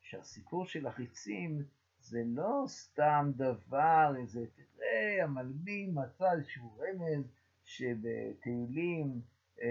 שהסיפור 0.00 0.66
של 0.66 0.86
החיצים 0.86 1.64
זה 2.00 2.22
לא 2.26 2.64
סתם 2.66 3.32
דבר, 3.36 4.14
איזה, 4.18 4.46
תראה, 4.54 5.24
המלבים 5.24 5.94
מצא 5.94 6.32
איזשהו 6.32 6.78
רמז 6.78 7.24
שבתהילים 7.64 9.20
100-101 9.58 9.60
אה, 9.62 9.68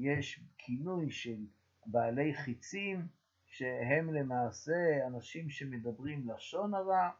יש 0.00 0.40
כינוי 0.58 1.10
של 1.10 1.46
בעלי 1.86 2.34
חיצים, 2.34 3.06
שהם 3.46 4.14
למעשה 4.14 5.06
אנשים 5.06 5.50
שמדברים 5.50 6.28
לשון 6.30 6.74
הרע 6.74 7.10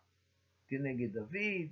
כנגד 0.68 1.12
דוד. 1.12 1.70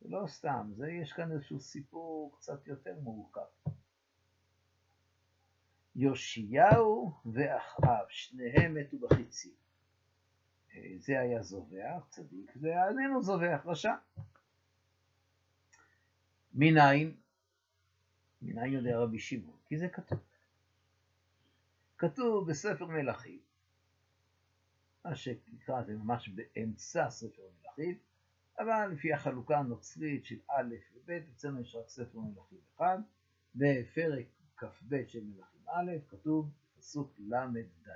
זה 0.00 0.08
לא 0.08 0.26
סתם, 0.26 0.70
זה, 0.76 0.90
יש 0.90 1.12
כאן 1.12 1.32
איזשהו 1.32 1.60
סיפור 1.60 2.36
קצת 2.36 2.66
יותר 2.66 2.94
מורכב. 3.00 3.40
יאשיהו 5.96 7.12
ואחאב, 7.32 8.06
שניהם 8.08 8.74
מתו 8.74 8.98
בחיצים. 8.98 9.54
אה, 10.74 10.92
זה 10.98 11.20
היה 11.20 11.42
זובח, 11.42 12.06
צדיק, 12.08 12.52
זה 12.54 12.68
איננו 12.88 13.22
זובח, 13.22 13.62
רשע. 13.66 13.94
מניין? 16.54 17.16
מניין 18.42 18.72
יודע 18.72 18.98
רבי 18.98 19.18
שמעון? 19.18 19.56
כי 19.66 19.78
זה 19.78 19.88
כתוב. 19.88 20.18
כתוב 21.98 22.50
בספר 22.50 22.86
מלכים, 22.86 23.38
מה 25.04 25.14
שנקרא 25.14 25.82
זה 25.82 25.94
ממש 25.94 26.28
באמצע 26.28 27.10
ספר 27.10 27.42
מלכים, 27.60 27.98
אבל 28.58 28.90
לפי 28.92 29.12
החלוקה 29.12 29.58
הנוצרית 29.58 30.24
של 30.24 30.38
א' 30.48 30.74
וב', 30.94 31.10
אצלנו 31.10 31.60
יש 31.60 31.74
רק 31.74 31.88
ספר 31.88 32.18
מלכים 32.18 32.58
אחד, 32.76 32.98
בפרק 33.54 34.26
כ"ב 34.56 35.04
של 35.06 35.24
מלכים 35.24 35.68
א', 35.68 35.90
כתוב 36.08 36.50
פסוק 36.78 37.12
ל"ד: 37.18 37.90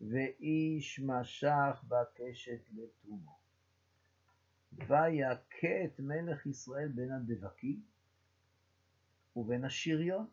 ואיש 0.00 1.00
משך 1.00 1.84
בקשת 1.88 2.60
לתומו, 2.72 3.38
ויכה 4.72 5.84
את 5.84 6.00
מלך 6.00 6.46
ישראל 6.46 6.88
בין 6.88 7.12
הדבקים 7.12 7.82
ובין 9.36 9.64
השריון. 9.64 10.26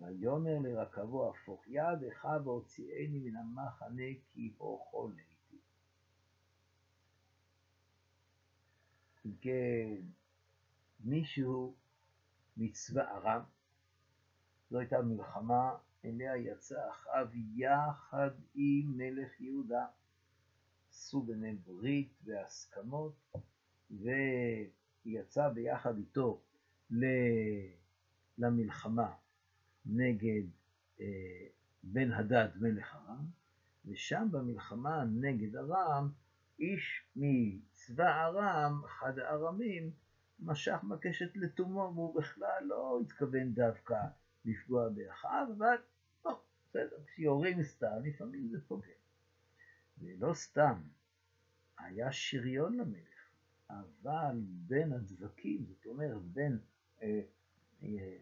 ויאמר 0.00 0.58
לרכבו 0.62 1.30
הפוך 1.30 1.64
ידך 1.66 2.24
והוציאני 2.44 3.18
מן 3.18 3.36
המחנה 3.36 4.02
כי 4.32 4.50
בו 4.58 4.78
חולתי. 4.78 5.22
אם 9.26 9.32
כן, 9.40 10.00
מישהו 11.00 11.74
מצבא 12.56 13.02
ארם, 13.02 13.42
זו 14.70 14.78
הייתה 14.78 15.02
מלחמה 15.02 15.76
אליה 16.04 16.36
יצא 16.36 16.90
אחאב 16.90 17.28
יחד 17.56 18.30
עם 18.54 18.92
מלך 18.96 19.40
יהודה. 19.40 19.86
עשו 20.90 21.22
ביניהם 21.22 21.58
ברית 21.66 22.12
והסכמות, 22.24 23.34
ויצא 23.90 25.48
ביחד 25.48 25.98
איתו 25.98 26.40
למלחמה 28.38 29.14
נגד 29.86 30.42
אה, 31.00 31.46
בן 31.82 32.12
הדד 32.12 32.48
מלך 32.56 32.94
ארם, 32.94 33.26
ושם 33.84 34.28
במלחמה 34.30 35.04
נגד 35.04 35.56
ארם, 35.56 36.10
איש 36.58 37.02
מצבא 37.16 38.24
ארם, 38.24 38.82
אחד 38.84 39.18
הארמים, 39.18 39.90
משך 40.40 40.78
בקשת 40.88 41.36
לתומו, 41.36 41.92
והוא 41.94 42.20
בכלל 42.20 42.64
לא 42.64 43.00
התכוון 43.02 43.54
דווקא 43.54 44.00
לפגוע 44.44 44.88
באחיו, 44.88 45.46
אבל 45.58 45.76
לא, 46.24 46.40
בסדר, 46.64 46.96
כשיורים 47.06 47.62
סתם, 47.62 48.04
לפעמים 48.04 48.48
זה 48.48 48.58
פוגע. 48.68 48.86
ולא 49.98 50.34
סתם, 50.34 50.82
היה 51.78 52.12
שריון 52.12 52.76
למלך, 52.76 53.28
אבל 53.70 54.40
בין 54.42 54.92
הדבקים, 54.92 55.64
זאת 55.64 55.86
אומרת, 55.86 56.22
בין 56.22 56.58
אה, 57.02 57.20
אה, 57.82 58.18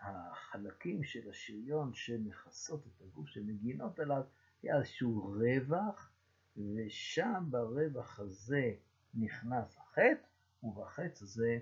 החלקים 0.00 1.04
של 1.04 1.30
השריון 1.30 1.94
שמכסות 1.94 2.86
את 2.86 3.00
הגוף, 3.00 3.28
שמגינות 3.28 3.98
עליו, 3.98 4.22
היה 4.62 4.76
איזשהו 4.76 5.34
רווח, 5.38 6.12
ושם 6.56 7.44
ברווח 7.50 8.20
הזה 8.20 8.74
נכנס 9.14 9.76
החטא, 9.78 10.26
ובחץ 10.62 11.22
הזה 11.22 11.58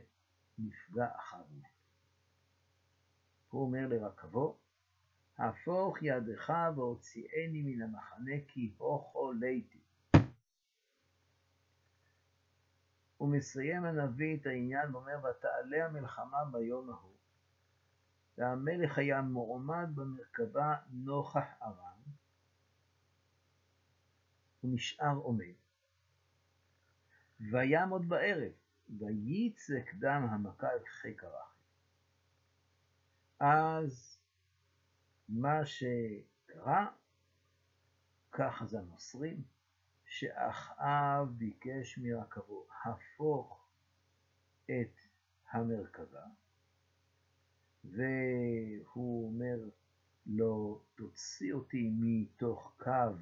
נפגע 0.59 1.09
אחר 1.17 1.43
מת. 1.59 1.69
הוא 3.51 3.63
אומר 3.63 3.87
לרכבו, 3.89 4.59
הפוך 5.39 5.99
ידך 6.03 6.53
והוציאני 6.77 7.63
מן 7.63 7.83
המחנה 7.83 8.35
כי 8.49 8.69
בו 8.77 8.99
חוליתי. 8.99 9.81
הוא 13.17 13.29
מסיים 13.29 13.85
הנביא 13.85 14.37
את 14.37 14.47
העניין 14.47 14.95
ואומר, 14.95 15.19
ותעלה 15.19 15.87
המלחמה 15.87 16.45
ביום 16.53 16.91
ההוא. 16.91 17.15
והמלך 18.39 18.99
היה 18.99 19.23
מועמד 19.23 19.89
במרכבה 19.95 20.77
נוכח 20.91 21.63
ארם, 21.63 22.01
הוא 24.61 24.75
נשאר 24.75 25.17
עומד. 25.17 25.55
ויעמוד 27.41 28.09
בערב, 28.09 28.53
וייצק 28.99 29.95
דם 29.95 30.27
המכה 30.31 30.71
אל 30.71 30.85
חיק 30.87 31.25
הרחם. 31.25 31.55
אז 33.41 34.19
מה 35.29 35.67
שקרה, 35.67 36.87
ככה 38.33 38.67
זה 38.67 38.79
המוסרים, 38.79 39.43
שאחאב 40.07 41.29
ביקש 41.29 41.99
מרכבו, 41.99 42.67
הפוך 42.85 43.69
את 44.65 45.01
המרכבה, 45.51 46.25
והוא 47.85 49.27
אומר 49.27 49.59
לו, 50.27 50.83
תוציא 50.95 51.55
אותי 51.55 51.91
מתוך 51.93 52.75
קו 52.79 53.17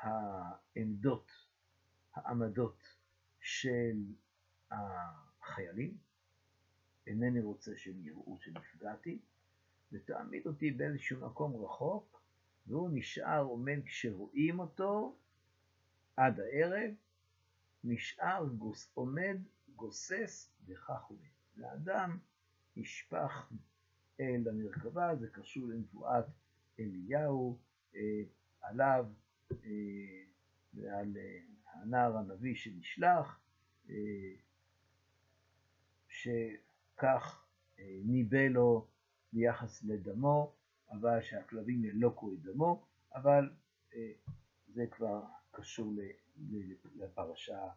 העמדות, 0.00 1.32
העמדות 2.14 2.82
של 3.40 4.04
החיילים, 4.70 5.96
אינני 7.06 7.40
רוצה 7.40 7.76
שהם 7.76 8.06
יראו 8.06 8.38
שנפגעתי, 8.40 9.18
ותעמיד 9.92 10.46
אותי 10.46 10.70
באיזשהו 10.70 11.26
מקום 11.26 11.64
רחוק, 11.64 12.22
והוא 12.66 12.90
נשאר 12.92 13.42
עומד 13.42 13.78
כשרואים 13.86 14.58
אותו 14.60 15.16
עד 16.16 16.40
הערב, 16.40 16.90
נשאר 17.84 18.46
גוס, 18.58 18.90
עומד, 18.94 19.36
גוסס, 19.76 20.50
וכך 20.66 21.04
הוא 21.04 21.18
מת. 21.22 21.30
לאדם 21.56 22.18
נשפך 22.76 23.50
אל 24.20 24.48
המרכבה, 24.48 25.16
זה 25.16 25.28
קשור 25.28 25.66
לנבואת 25.66 26.24
אליהו, 26.80 27.58
אה, 27.94 28.22
עליו 28.60 29.06
אה, 29.52 29.58
ועל 30.74 31.16
אה, 31.16 31.38
הנער 31.72 32.16
הנביא 32.16 32.54
שנשלח, 32.54 33.40
שכך 36.08 37.46
ניבא 38.04 38.46
לו 38.50 38.86
ביחס 39.32 39.84
לדמו, 39.84 40.52
אבל 40.90 41.22
שהכלבים 41.22 41.84
ילוקו 41.84 42.32
את 42.32 42.42
דמו, 42.42 42.86
אבל 43.14 43.50
זה 44.68 44.86
כבר 44.86 45.22
קשור 45.50 45.92
לפרשה, 46.96 47.68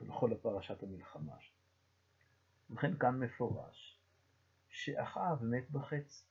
לכל 0.00 0.32
הפרשת 0.32 0.82
המלחמה. 0.82 1.36
ובכן 2.70 2.98
כאן 2.98 3.20
מפורש 3.20 3.97
שאחאב 4.78 5.44
מת 5.44 5.70
בחץ, 5.70 6.24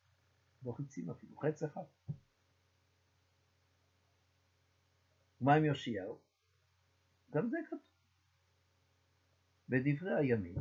לא 0.63 0.73
חצים 0.77 1.09
אפילו, 1.09 1.37
חץ 1.37 1.63
אחד. 1.63 1.81
ומה 5.41 5.53
עם 5.53 5.65
יאשיהו? 5.65 6.19
גם 7.31 7.49
זה 7.49 7.57
כתוב. 7.67 7.79
בדברי 9.69 10.15
הימים 10.15 10.55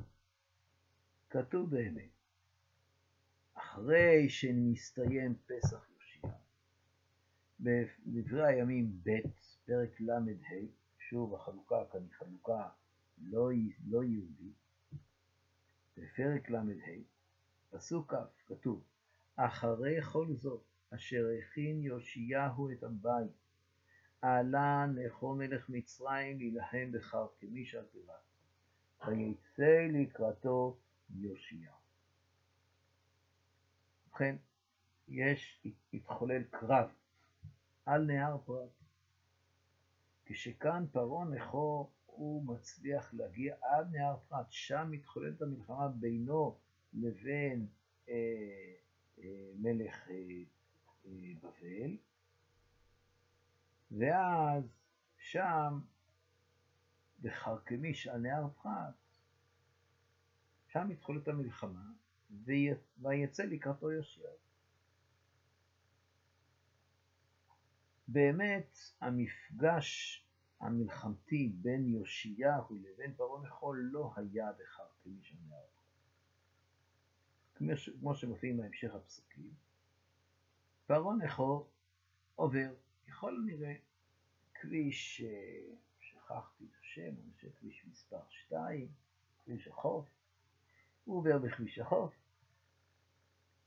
כתוב 1.30 1.70
באמת 1.70 2.10
אחרי 3.54 4.28
שנסתיים 4.28 5.36
פסח 5.46 5.88
יושיע, 5.90 6.30
בדברי 7.60 8.46
הימים 8.46 9.00
ב', 9.02 9.10
פרק 9.66 10.00
ל"ה, 10.00 10.18
שוב 10.98 11.34
החלוקה 11.34 11.84
כאן 11.92 12.00
היא 12.00 12.12
חלוקה 12.12 12.68
לא, 13.18 13.50
לא 13.86 14.04
יהודית, 14.04 14.56
בפרק 15.96 16.50
ל"ה, 16.50 16.62
פסוק 17.76 18.14
כ', 18.14 18.16
כתוב, 18.46 18.82
אחרי 19.36 20.02
כל 20.02 20.26
זאת, 20.32 20.62
אשר 20.90 21.26
הכין 21.38 21.82
יאשיהו 21.82 22.70
את 22.70 22.82
הבית, 22.82 23.30
עלה 24.22 24.86
נכו 24.86 25.34
מלך 25.34 25.68
מצרים 25.68 26.38
להילחם 26.38 26.92
בחרקמיש 26.92 27.74
על 27.74 27.84
פירת, 27.92 28.14
ויצא 29.06 29.86
לקראתו 29.92 30.76
יאשיהו. 31.16 31.76
ובכן, 34.08 34.36
יש, 35.08 35.66
התחולל 35.92 36.42
קרב 36.42 36.88
על 37.86 38.04
נהר 38.04 38.38
פרת. 38.38 38.70
כשכאן 40.24 40.86
פרעה 40.92 41.24
נכו 41.24 41.90
הוא 42.06 42.46
מצליח 42.46 43.14
להגיע 43.14 43.56
עד 43.62 43.92
נהר 43.92 44.16
פרת, 44.28 44.46
שם 44.52 44.88
מתחוללת 44.90 45.42
המלחמה 45.42 45.88
בינו 45.88 46.58
לבין 46.92 47.66
אה, 48.08 48.14
אה, 49.18 49.50
מלך 49.54 50.08
אה, 50.10 50.42
בבל, 51.40 51.96
ואז 53.90 54.64
שם, 55.18 55.80
בחרקמיש 57.22 58.06
על 58.06 58.20
נהר 58.20 58.48
פרת, 58.62 58.94
שם 60.68 60.88
מתחולת 60.88 61.28
המלחמה, 61.28 61.90
ויצא 62.98 63.42
לקראתו 63.42 63.92
יושיעו. 63.92 64.36
באמת 68.08 68.78
המפגש 69.00 70.22
המלחמתי 70.60 71.52
בין 71.62 71.94
יאשיהו 71.94 72.74
לבין 72.74 73.14
פרעה 73.16 73.42
נחול 73.42 73.88
לא 73.92 74.12
היה 74.16 74.52
בחרטמיש 74.52 75.32
הנהר. 75.32 75.75
כמו 78.00 78.14
שמופיעים 78.14 78.56
בהמשך 78.56 78.94
הפסוקים, 78.94 79.50
פרעה 80.86 81.16
נחול 81.16 81.62
עובר, 82.34 82.74
ככל 83.08 83.36
הנראה, 83.36 83.74
כביש, 84.54 85.20
אה, 85.20 85.60
שכחתי 86.00 86.64
את 86.64 86.80
השם, 86.80 87.14
אני 87.22 87.32
חושב 87.34 87.48
כביש 87.60 87.84
מספר 87.90 88.20
2, 88.30 88.88
כביש 89.44 89.68
החוף, 89.68 90.06
הוא 91.04 91.18
עובר 91.18 91.38
בכביש 91.38 91.78
החוף, 91.78 92.14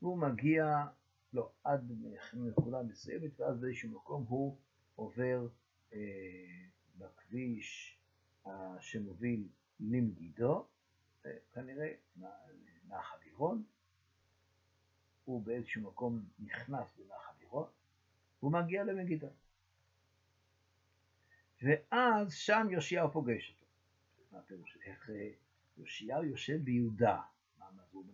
והוא 0.01 0.17
מגיע 0.17 0.85
לא, 1.33 1.51
עד 1.63 1.91
נקודה 2.33 2.83
מסוימת, 2.83 3.39
ואז 3.39 3.59
באיזשהו 3.59 3.89
מקום 3.89 4.25
הוא 4.29 4.57
עובר 4.95 5.47
אה, 5.93 5.99
בכביש 6.97 7.97
אה, 8.47 8.81
שמוביל 8.81 9.47
למגידו, 9.79 10.67
אה, 11.25 11.31
כנראה 11.53 11.93
נחל 12.87 13.17
עירון, 13.23 13.63
הוא 15.29 15.43
באיזשהו 15.43 15.81
מקום 15.81 16.25
נכנס 16.39 16.87
בנחל 16.97 17.31
עירון, 17.39 17.67
הוא 18.39 18.51
מגיע 18.51 18.83
למגידו. 18.83 19.27
ואז 21.61 22.33
שם 22.33 22.67
יאשיהו 22.71 23.11
פוגש 23.11 23.49
אותו. 23.49 23.65
מה 24.31 24.41
פירוש? 24.41 24.77
איך 24.85 25.09
אה, 25.09 25.29
יאשיהו 25.77 26.23
יושב 26.23 26.57
ביהודה? 26.63 27.21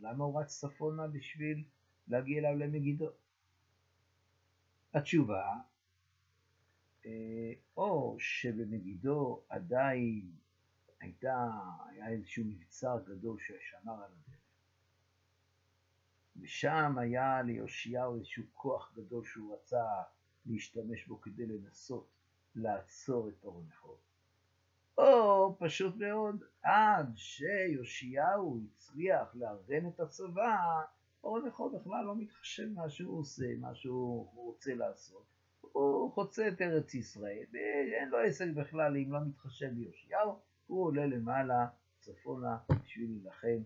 למה 0.02 0.24
הוא 0.24 0.42
רץ 0.42 0.60
צפונה 0.60 1.08
בשביל 1.08 1.64
להגיע 2.08 2.40
אליו 2.40 2.58
למגידו. 2.58 3.10
התשובה, 4.94 5.54
אה, 7.06 7.54
או 7.78 8.16
שבמגידו 8.20 9.42
עדיין 9.50 10.32
הייתה, 11.00 11.50
היה 11.90 12.08
איזשהו 12.10 12.44
מבצר 12.46 12.98
גדול 13.06 13.38
ששמר 13.40 14.04
על 14.04 14.12
ושם 16.42 16.98
היה 16.98 17.42
ליאשיהו 17.42 18.16
איזשהו 18.16 18.44
כוח 18.54 18.94
גדול 18.96 19.26
שהוא 19.26 19.54
רצה 19.54 19.86
להשתמש 20.46 21.08
בו 21.08 21.22
כדי 21.22 21.46
לנסות 21.46 22.08
לעצור 22.56 23.30
את 23.30 23.34
פרעה 23.42 23.64
נחור. 23.70 23.98
או 24.98 25.56
פשוט 25.60 25.96
מאוד, 25.96 26.44
עד 26.64 27.12
שיאשיהו 27.16 28.60
הצליח 28.66 29.36
לארגן 29.36 29.88
את 29.88 30.00
הצבא, 30.00 30.82
אורן 31.24 31.48
יכול 31.48 31.72
בכלל 31.80 32.06
לא 32.06 32.16
מתחשב 32.16 32.74
מה 32.74 32.90
שהוא 32.90 33.20
עושה, 33.20 33.56
מה 33.60 33.76
שהוא 33.76 34.28
רוצה 34.36 34.76
לעשות. 34.76 35.26
הוא 35.62 36.12
חוצה 36.12 36.48
את 36.48 36.62
ארץ 36.62 36.94
ישראל, 36.94 37.46
ואין 37.52 38.10
לו 38.10 38.18
עסק 38.18 38.48
בכלל 38.56 38.98
אם 38.98 39.14
לא 39.14 39.20
מתחשב 39.20 39.70
ביאשיהו, 39.76 40.40
הוא 40.68 40.86
עולה 40.86 41.06
למעלה, 41.06 41.68
צפונה, 42.00 42.58
בשביל 42.70 43.10
להילחם 43.10 43.64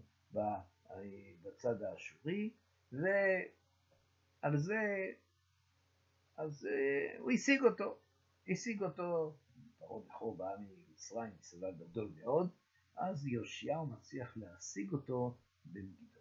בצד 1.44 1.82
האשורי, 1.82 2.50
ועל 2.92 4.58
זה, 4.58 5.12
אז 6.38 6.66
אה, 6.66 7.20
הוא 7.20 7.32
השיג 7.32 7.64
אותו, 7.64 7.98
השיג 8.48 8.84
אותו, 8.84 9.36
פרעה 9.80 10.00
בכור 10.00 10.38
בא 10.38 10.56
ממצרים, 10.60 11.32
צבא 11.40 11.72
גדול 11.72 12.10
מאוד, 12.16 12.50
אז 12.96 13.28
יאשיהו 13.28 13.86
מצליח 13.86 14.38
להשיג 14.38 14.92
אותו 14.92 15.38
במגידו. 15.66 16.20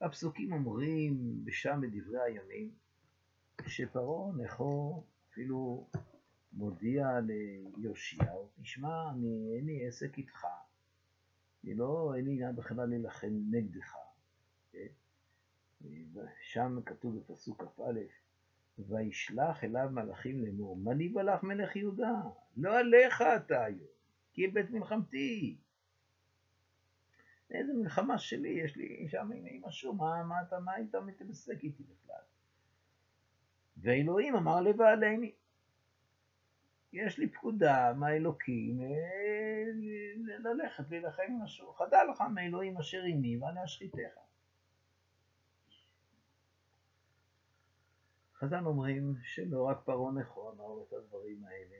הפסוקים 0.00 0.52
אומרים 0.52 1.44
בשם 1.44 1.80
בדברי 1.80 2.20
הימים, 2.20 2.70
שפרעה 3.66 4.32
נכו 4.32 5.04
אפילו 5.30 5.88
מודיע 6.52 7.06
ליאשיהו, 7.20 8.48
תשמע, 8.62 9.10
אני 9.10 9.56
אין 9.56 9.66
לי 9.66 9.86
עסק 9.86 10.18
איתך, 10.18 10.46
אני 11.64 11.74
לא, 11.74 12.12
אין 12.16 12.24
לי 12.24 12.30
עניין 12.30 12.56
בכלל 12.56 12.88
להילחם 12.88 13.32
נגדך. 13.50 13.94
כן? 14.72 14.86
שם 16.42 16.78
כתוב 16.86 17.18
בפסוק 17.18 17.62
כ"א, 17.62 18.00
וישלח 18.78 19.64
אליו 19.64 19.88
מלאכים 19.92 20.44
לאמור, 20.44 20.76
מה 20.76 20.94
ניבא 20.94 21.22
לך 21.22 21.42
מלך 21.42 21.76
יהודה? 21.76 22.12
לא 22.56 22.78
עליך 22.78 23.22
אתה 23.22 23.64
היום, 23.64 23.88
כי 24.32 24.48
בית 24.48 24.70
מלחמתי. 24.70 25.56
איזה 27.50 27.72
מלחמה 27.72 28.18
שלי, 28.18 28.48
יש 28.48 28.76
לי 28.76 29.08
שם 29.08 29.30
עם 29.32 29.62
משהו, 29.66 29.94
מה, 29.94 30.24
מה 30.24 30.42
אתה, 30.42 30.60
מה 30.60 30.72
היית 30.72 30.94
מתעסק 30.94 31.62
איתי 31.62 31.82
בכלל? 31.82 32.22
ואלוהים 33.76 34.36
אמר 34.36 34.60
לבעלני, 34.60 35.32
יש 36.92 37.18
לי 37.18 37.28
פקודה 37.28 37.92
מהאלוקים 37.92 38.80
אה, 38.80 39.64
ללכת 40.38 40.84
להילחם 40.90 41.22
עם 41.28 41.42
משהו, 41.42 41.72
חדל 41.72 42.06
לך 42.10 42.20
מאלוהים 42.34 42.78
אשר 42.78 43.02
עימי 43.02 43.36
ואני 43.36 43.64
אשחיתך. 43.64 44.18
חז"ל 48.34 48.66
אומרים 48.66 49.14
שלא 49.22 49.62
רק 49.62 49.78
פרעה 49.84 50.12
נכון 50.12 50.58
אמר 50.58 50.82
את 50.82 50.92
הדברים 50.92 51.44
האלה, 51.44 51.76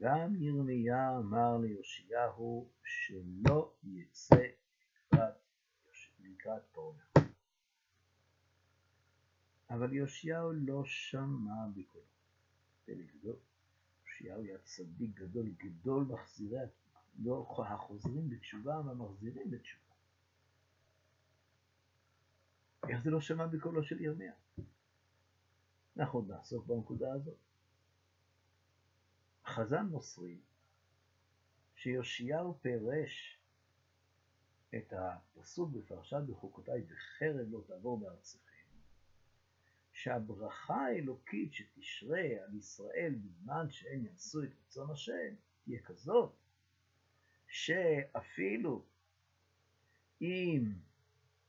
גם 0.00 0.42
ירמיה 0.42 1.18
אמר 1.18 1.56
ליאשיהו 1.56 2.68
שלא 2.84 3.72
יצא 3.84 4.36
לקראת, 6.20 6.62
פרעה. 6.72 6.96
אבל 9.70 9.92
יאשיהו 9.92 10.52
לא 10.52 10.84
שמע 10.84 11.66
בקולו. 11.74 13.42
יאשיהו 14.22 14.42
היה 14.42 14.58
צדיק 14.58 15.10
גדול, 15.14 15.50
גדול 15.58 16.04
מחזירי, 16.04 16.58
לא 17.18 17.46
החוזרים 17.58 18.28
בתשובה 18.28 18.80
והמחזירים 18.86 19.50
בתשובה. 19.50 19.94
איך 22.88 23.02
זה 23.02 23.10
לא 23.10 23.20
שמע 23.20 23.46
בקולו 23.46 23.84
של 23.84 24.00
ירמיה? 24.00 24.32
אנחנו 25.96 26.18
עוד 26.18 26.28
נעסוק 26.28 26.66
בנקודה 26.66 27.12
הזאת. 27.12 27.38
חז"ל 29.46 29.82
מוסרים 29.82 30.40
שיאשיהו 31.74 32.58
פירש 32.60 33.38
את 34.76 34.92
הפסוק 34.92 35.70
בפרשת 35.70 36.22
בחוקותיי 36.28 36.82
וחרב 36.88 37.46
לא 37.50 37.62
תעבור 37.66 38.00
בארציכם, 38.00 38.51
שהברכה 40.02 40.86
האלוקית 40.86 41.52
שתשרה 41.52 42.20
על 42.44 42.54
ישראל 42.54 43.14
בזמן 43.14 43.70
שהם 43.70 44.06
יעשו 44.06 44.42
את 44.42 44.48
רצון 44.66 44.90
השם 44.90 45.34
תהיה 45.64 45.82
כזאת 45.82 46.32
שאפילו 47.46 48.84
אם 50.20 50.72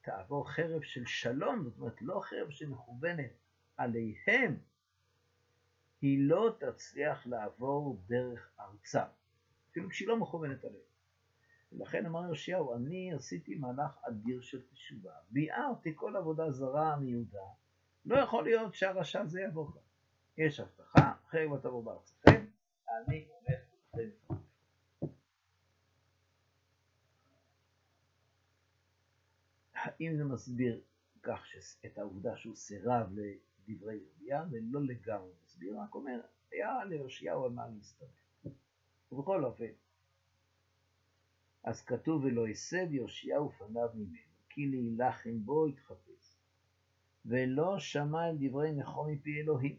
תעבור 0.02 0.52
חרב 0.52 0.82
של 0.82 1.06
שלום, 1.06 1.64
זאת 1.64 1.80
אומרת 1.80 2.02
לא 2.02 2.20
חרב 2.20 2.50
שמכוונת 2.50 3.32
עליהם, 3.78 4.58
היא 6.02 6.30
לא 6.30 6.56
תצליח 6.60 7.28
לעבור 7.28 8.02
דרך 8.08 8.52
ארצה, 8.60 9.06
אפילו 9.72 9.90
כשהיא 9.90 10.08
לא 10.08 10.18
מכוונת 10.18 10.64
עליהם. 10.64 10.84
ולכן 11.72 12.06
אמר 12.06 12.30
יאשיהו, 12.30 12.76
אני 12.76 13.14
עשיתי 13.14 13.56
מהלך 13.56 13.98
אדיר 14.02 14.42
של 14.42 14.62
תשובה, 14.74 15.14
ביארתי 15.30 15.92
כל 15.96 16.16
עבודה 16.16 16.52
זרה 16.52 16.96
מיהודה, 16.96 17.63
לא 18.06 18.18
יכול 18.18 18.44
להיות 18.44 18.76
שהרשע 18.76 19.22
הזה 19.22 19.42
יעבור 19.42 19.74
כאן. 19.74 19.82
יש 20.38 20.60
הבטחה, 20.60 21.14
אחרי 21.28 21.48
לא 21.48 21.58
תבוא 21.58 21.84
בארצכם, 21.84 22.46
אני 22.90 23.28
הולך 23.28 23.60
אחרי 23.92 24.12
האם 29.74 30.18
זה 30.18 30.24
מסביר 30.24 30.82
כך 31.24 31.46
את 31.86 31.98
העובדה 31.98 32.38
שהוא 32.38 32.56
סירב 32.56 33.16
דברי 33.68 33.96
ירמיה, 33.96 34.44
ולא 34.52 34.82
לגמרי 34.82 35.32
מסביר, 35.46 35.80
רק 35.80 35.96
אומר, 35.96 36.22
היה 36.52 36.86
ליאשיהו 36.86 37.46
על 37.46 37.52
מה 37.52 37.68
להסתמך. 37.68 38.10
ובכל 39.12 39.46
אופן, 39.46 39.72
אז 41.64 41.86
כתוב 41.86 42.24
ולא 42.24 42.48
הסב 42.48 42.94
יאשיהו 42.94 43.52
פניו 43.52 43.90
ממנו, 43.94 44.18
כי 44.50 44.66
להילחם 44.66 45.46
בו 45.46 45.68
יתחפש, 45.68 46.23
ולא 47.26 47.80
שמע 47.80 48.30
אל 48.30 48.36
דברי 48.40 48.72
נחום 48.72 49.12
מפי 49.12 49.42
אלוהים. 49.42 49.78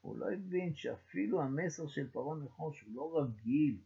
הוא 0.00 0.16
לא 0.16 0.32
הבין 0.32 0.74
שאפילו 0.74 1.42
המסר 1.42 1.86
של 1.88 2.10
פרעה 2.10 2.38
נחום, 2.38 2.72
שהוא 2.72 2.94
לא 2.94 3.20
רגיל 3.20 3.78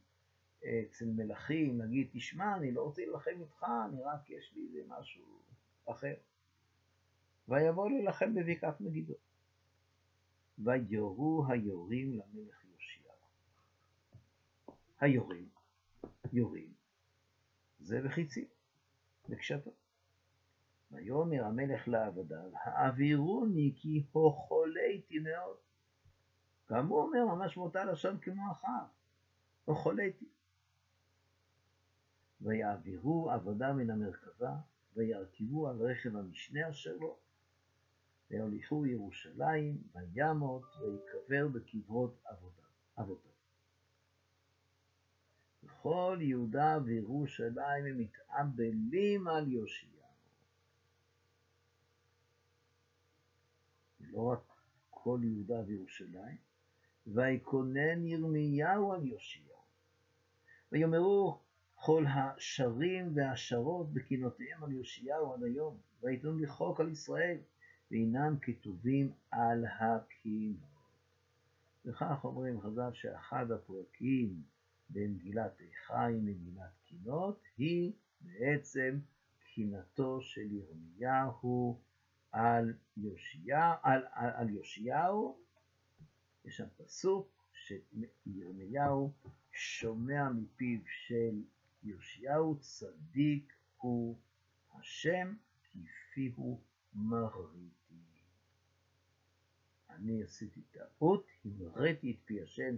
אצל 0.61 1.05
מלכים, 1.05 1.83
נגיד, 1.83 2.09
תשמע, 2.13 2.57
אני 2.57 2.73
לא 2.73 2.83
רוצה 2.83 3.03
להילחם 3.03 3.41
איתך, 3.41 3.67
אני 3.89 4.03
רק, 4.03 4.31
יש 4.31 4.53
לי 4.57 4.67
איזה 4.67 4.81
משהו 4.89 5.25
אחר. 5.85 6.15
ויבוא 7.49 7.91
להילחם 7.91 8.35
בבקעת 8.35 8.81
מגידו. 8.81 9.15
ויורו 10.59 11.45
היורים 11.49 12.13
למלך 12.13 12.65
יאשיהו. 12.65 13.15
היורים, 15.01 15.49
יורים, 16.33 16.73
זה 17.81 18.01
וחיצי, 18.05 18.49
בקשתו. 19.29 19.71
ויאמר 20.93 21.45
המלך 21.45 21.89
לעבדיו, 21.89 22.51
העבירוני 22.55 23.73
כי 23.77 24.07
הוכליתי 24.13 25.19
מאוד. 25.19 25.57
גם 26.71 26.87
הוא 26.87 27.01
אומר 27.03 27.35
ממש 27.35 27.57
באותה 27.57 27.85
לשון 27.85 28.19
כמו 28.19 28.53
אחאב, 28.53 28.87
הוכליתי. 29.65 30.29
ויעבירו 32.41 33.31
עבודה 33.31 33.73
מן 33.73 33.91
המרכבה, 33.91 34.57
וירכבו 34.97 35.69
על 35.69 35.77
רכב 35.77 36.17
המשנה 36.17 36.71
אשר 36.71 36.97
לו, 36.97 37.17
ויוליכו 38.31 38.87
ירושלים, 38.87 39.83
וימות, 39.95 40.63
ויקבר 40.81 41.49
בקברות 41.49 42.23
אבותיו. 42.97 43.33
וכל 45.65 46.19
יהודה 46.21 46.79
וירושלים 46.85 47.87
הם 47.87 47.99
מתאבלים 47.99 49.29
על 49.29 49.53
יאשיהו. 49.53 49.92
לא 54.13 54.21
רק 54.23 54.41
כל 54.91 55.21
יהודה 55.23 55.61
וירושלים, 55.67 56.37
ויקונן 57.07 58.07
ירמיהו 58.07 58.93
על 58.93 59.07
יאשיהו. 59.07 59.63
ויאמרו 60.73 61.41
כל 61.75 62.05
השרים 62.09 63.17
והשרות 63.17 63.93
בקינותיהם 63.93 64.65
על 64.65 64.73
יאשיהו 64.73 65.33
עד 65.33 65.43
היום, 65.43 65.77
ויתנו 66.03 66.39
לחוק 66.39 66.81
על 66.81 66.91
ישראל, 66.91 67.39
ואינם 67.91 68.37
כתובים 68.43 69.13
על 69.31 69.65
הקינות. 69.81 70.73
וכך 71.85 72.25
אומרים 72.25 72.61
חז"ל 72.61 72.93
שאחד 72.93 73.51
הפרקים 73.51 74.43
במגילת 74.91 75.61
איכה 75.61 76.07
עם 76.07 76.27
מגילת 76.27 76.73
קינות 76.85 77.41
היא 77.57 77.93
בעצם 78.21 78.99
קינתו 79.55 80.21
של 80.21 80.49
ירמיהו 80.53 81.81
על 82.33 82.75
יאשיהו, 82.97 83.75
על, 83.83 84.07
על, 84.13 84.31
על 84.35 84.51
יאשיהו, 84.51 85.39
יש 86.45 86.57
שם 86.57 86.69
פסוק 86.77 87.29
שירמיהו 87.53 89.13
שומע 89.53 90.29
מפיו 90.29 90.79
של 90.87 91.43
יאשיהו 91.83 92.57
צדיק 92.61 93.53
הוא 93.77 94.19
השם 94.75 95.35
כי 95.73 95.79
פיהו 96.15 96.61
מרריתי. 96.95 97.95
אני 99.91 100.23
עשיתי 100.23 100.61
טעות, 100.71 101.27
המראתי 101.45 102.11
את 102.11 102.17
פי 102.25 102.43
השם 102.43 102.77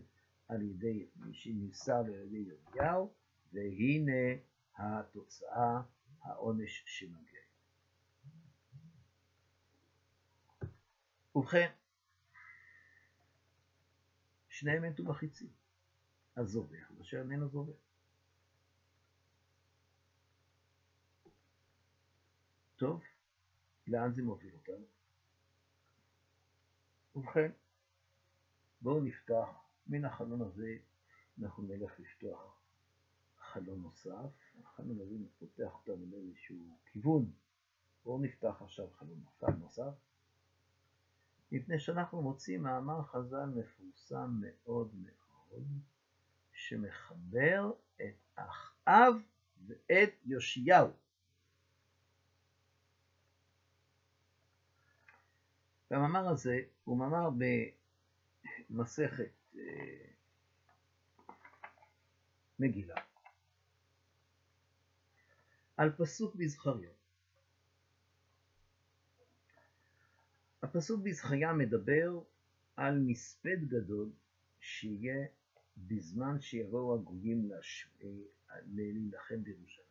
על 0.49 0.63
ידי 0.63 1.07
מי 1.17 1.35
שנמסר 1.35 1.95
על 1.95 2.11
ידי 2.11 2.51
ירמיהו, 2.51 3.13
והנה 3.53 4.41
התוצאה, 4.77 5.83
העונש 6.23 6.83
שמגיע. 6.87 7.34
ובכן, 11.35 11.73
שניהם 14.49 14.83
מתו 14.83 15.05
בחיצים, 15.05 15.53
הזובח 16.37 16.91
ואשר 16.99 17.19
איננו 17.19 17.49
זובח. 17.49 17.75
טוב, 22.77 23.03
לאן 23.87 24.13
זה 24.13 24.23
מוביל 24.23 24.55
אותנו? 24.55 24.85
ובכן, 27.17 27.51
בואו 28.81 29.01
נפתח 29.01 29.49
מן 29.87 30.05
החלון 30.05 30.43
הזה, 30.43 30.77
אנחנו 31.43 31.63
נלך 31.63 32.01
לפתוח 32.01 32.61
חלון 33.39 33.83
נוסף, 33.83 34.31
החלון 34.65 35.01
הזה 35.01 35.15
פותח 35.39 35.75
אותנו 35.75 36.07
לאיזשהו 36.11 36.79
כיוון. 36.87 37.33
בואו 38.05 38.19
נפתח 38.19 38.63
עכשיו 38.63 38.91
חלון 38.91 39.25
נוסף. 39.59 39.95
מפני 41.55 41.79
שאנחנו 41.79 42.23
מוצאים 42.23 42.63
מאמר 42.63 43.03
חז"ל 43.03 43.47
מפורסם 43.47 44.31
מאוד 44.41 44.95
מאוד, 44.95 45.65
שמחבר 46.53 47.73
את 47.97 48.15
אחאב 48.35 49.15
ואת 49.67 50.11
יאשיהו. 50.25 50.89
והמאמר 55.91 56.29
הזה 56.29 56.61
הוא 56.85 56.99
מאמר 56.99 57.31
במסכת 58.71 59.33
אה, 59.57 60.07
מגילה 62.59 63.01
על 65.77 65.93
פסוק 65.97 66.35
בזכריה. 66.35 66.91
הפסוק 70.65 71.01
בזכריה 71.03 71.53
מדבר 71.53 72.21
על 72.77 72.99
מספד 72.99 73.65
גדול 73.69 74.11
שיהיה 74.61 75.27
בזמן 75.77 76.41
שיבואו 76.41 76.95
הגויים 76.95 77.51
להילחם 78.67 79.43
בירושלים. 79.43 79.87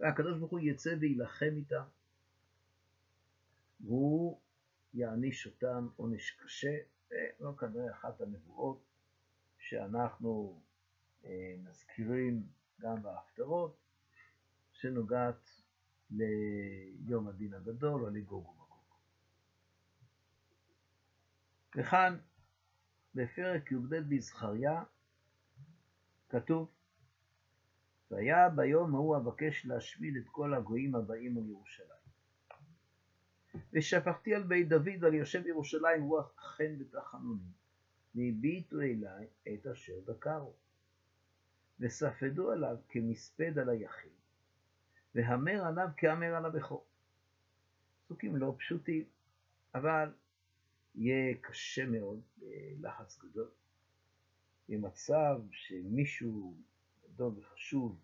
והקדוש 0.00 0.38
ברוך 0.38 0.50
הוא 0.50 0.60
יצא 0.60 0.94
ויילחם 1.00 1.50
איתם, 1.56 1.84
והוא 3.80 4.40
יעניש 4.94 5.46
אותם 5.46 5.88
עונש 5.96 6.30
קשה, 6.30 6.76
ולא 7.10 7.52
כנראה 7.58 7.90
אחת 7.90 8.20
הנבואות 8.20 8.84
שאנחנו 9.58 10.60
אה, 11.24 11.56
מזכירים 11.64 12.46
גם 12.80 13.02
בהפטרות, 13.02 13.76
שנוגעת 14.72 15.50
ליום 16.10 17.28
הדין 17.28 17.54
הגדול 17.54 18.04
או 18.04 18.10
לגוג 18.10 18.57
וכאן 21.78 22.18
בפרק 23.14 23.72
י"ב 23.72 23.94
בזכריה 24.08 24.82
כתוב 26.28 26.70
והיה 28.10 28.48
ביום 28.48 28.94
ההוא 28.94 29.16
אבקש 29.16 29.66
להשמיד 29.66 30.16
את 30.16 30.28
כל 30.28 30.54
הגויים 30.54 30.94
הבאים 30.94 31.38
על 31.38 31.46
ירושלים. 31.46 31.88
ושפכתי 33.72 34.34
על 34.34 34.42
בית 34.42 34.68
דוד 34.68 34.88
ועל 35.00 35.14
יושב 35.14 35.46
ירושלים 35.46 36.02
רוח 36.02 36.34
חן 36.36 36.76
ותחנונים, 36.80 37.52
והביטו 38.14 38.80
אליי 38.80 39.26
את 39.48 39.66
אשר 39.66 40.00
דקרו. 40.06 40.54
וספדו 41.80 42.50
עליו 42.50 42.76
כמספד 42.88 43.58
על 43.58 43.68
היחיד, 43.68 44.12
והמר 45.14 45.66
עליו 45.66 45.88
כהמר 45.96 46.34
על 46.34 46.44
הבכור. 46.44 46.86
פסוקים 48.04 48.36
לא 48.36 48.54
פשוטים, 48.58 49.04
אבל 49.74 50.12
יהיה 50.98 51.34
קשה 51.40 51.86
מאוד, 51.86 52.20
בלחץ 52.38 53.18
גדול. 53.18 53.48
יהיה 54.68 54.80
מצב 54.80 55.40
שמישהו 55.50 56.54
גדול 57.04 57.32
וחשוב 57.38 57.98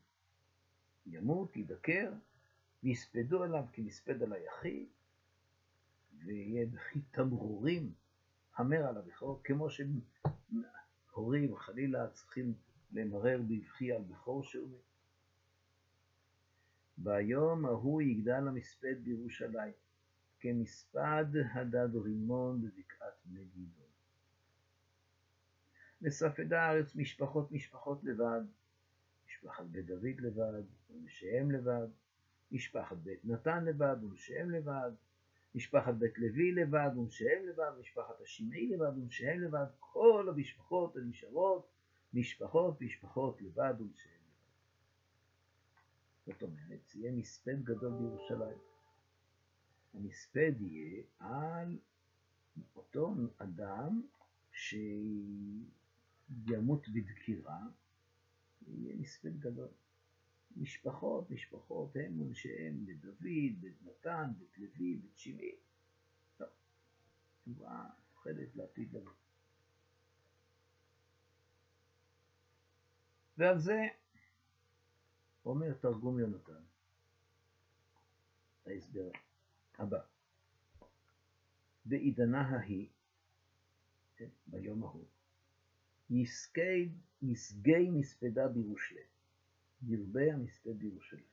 ימות, 1.07 1.57
ידקר, 1.57 2.13
ויספדו 2.83 3.43
עליו 3.43 3.65
כמספד 3.73 4.23
על 4.23 4.33
היחיד, 4.33 4.87
ויהיה 6.25 6.67
בכי 6.67 7.01
תמרורים 7.11 7.93
המר 8.57 8.87
על 8.87 8.97
הבכור, 8.97 9.41
כמו 9.45 9.69
שהורים 9.71 11.57
חלילה 11.57 12.09
צריכים 12.11 12.55
למרר 12.93 13.41
בבכי 13.49 13.93
על 13.93 14.03
בכור 14.03 14.43
שהוא 14.43 14.69
מת. 14.69 14.79
ביום 16.99 17.65
ההוא 17.65 18.03
יגדל 18.03 18.49
המספד 18.49 19.05
בירושלים. 19.05 19.84
כמספד 20.45 21.25
הדד 21.55 21.97
רימון 21.97 22.61
בבקעת 22.61 23.27
מגידו. 23.27 23.83
וספדה 26.03 26.63
הארץ 26.63 26.97
משפחות 26.97 27.53
משפחות 27.53 28.05
לבד, 28.05 28.41
משפחת 29.27 29.65
בית 29.65 29.87
דוד 29.87 30.21
לבד, 30.21 30.63
ונשיהם 30.91 31.51
לבד, 31.51 31.87
משפחת 32.53 32.97
בית 32.97 33.25
נתן 33.25 33.65
לבד, 33.65 33.97
ונשיהם 34.05 34.51
לבד, 34.51 34.91
משפחת 35.55 35.95
בית 35.95 36.19
לוי 36.19 36.53
לבד, 36.53 36.91
ונשיהם 36.97 37.47
לבד, 37.49 37.71
משפחת 37.81 38.21
השמעי 38.21 38.69
לבד, 38.69 38.99
ונשיהם 38.99 39.41
לבד, 39.41 39.67
כל 39.81 40.29
המשפחות 40.29 40.97
הנשארות, 40.97 41.69
משפחות 42.15 42.81
משפחות 42.81 43.43
לבד, 43.43 43.75
ונשיהם 43.81 44.21
לבד. 46.27 46.33
זאת 46.33 46.43
אומרת, 46.43 46.95
יהיה 46.95 47.13
מספד 47.13 47.63
גדול 47.65 47.93
בירושלים. 47.93 48.74
המספד 49.95 50.53
יהיה 50.61 51.03
על 51.19 51.79
אותו 52.77 53.15
אדם 53.39 54.03
שימות 54.53 55.69
בדקירה 56.89 57.61
יהיה 58.67 58.97
מספד 58.97 59.41
גדול. 59.41 59.69
משפחות, 60.57 61.31
משפחות, 61.31 61.97
הם 61.97 62.21
ונשיהם, 62.21 62.87
בית 62.87 63.01
דוד, 63.01 63.61
בית 63.61 63.83
נתן, 63.83 64.31
בית 64.39 64.59
לוי, 64.59 64.97
בית 64.97 65.19
שמעי. 65.19 65.57
טוב, 66.37 66.49
תשובה 67.43 67.85
מיוחדת 68.09 68.57
לעתיד 68.57 68.95
לבוא. 68.95 69.13
ועל 73.39 73.59
זה 73.59 73.81
אומר 75.45 75.75
תרגום 75.75 76.19
יונתן, 76.19 76.63
ההסבר 78.67 79.11
הבא. 79.79 80.01
בעידנה 81.85 82.41
ההיא, 82.41 82.89
כן, 84.17 84.29
ביום 84.47 84.83
ההוא, 84.83 85.05
יסגי, 86.11 86.89
יסגי 87.23 87.91
מספדה 87.91 88.49
בירושלים, 88.49 89.07
ירבה 89.83 90.33
המספד 90.33 90.79
בירושלים, 90.79 91.25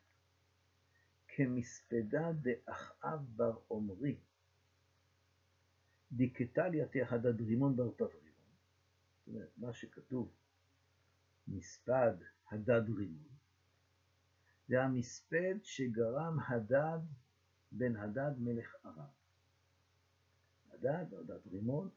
כמספדה 1.28 2.32
דאחאב 2.42 3.20
בר 3.36 3.60
עומרי, 3.68 4.18
דיקטליה 6.12 6.86
תחדד 6.88 7.42
רימון 7.42 7.76
בר 7.76 7.92
תברימון, 7.92 8.32
זאת 9.18 9.28
אומרת, 9.28 9.52
מה 9.58 9.74
שכתוב, 9.74 10.32
מספד 11.48 12.16
הדד 12.52 12.90
רימון, 12.98 13.32
זה 14.68 14.84
המספד 14.84 15.56
שגרם 15.64 16.38
הדד 16.48 17.00
בן 17.72 17.96
הדד 17.96 18.32
מלך 18.38 18.76
ארם. 18.86 19.06
הדד, 20.74 21.14
הדד 21.14 21.48
רימון, 21.52 21.90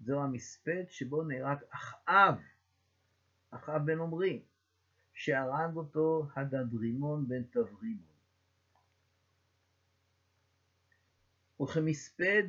זהו 0.00 0.20
המספד 0.20 0.84
שבו 0.88 1.22
נהרג 1.22 1.58
אחאב, 1.70 2.34
אחאב 3.50 3.86
בן 3.86 4.00
עמרי, 4.00 4.42
שהרג 5.14 5.76
אותו 5.76 6.26
הדד 6.36 6.74
רימון 6.74 7.28
בן 7.28 7.42
תברימון. 7.42 8.16
וכמספד 11.62 12.42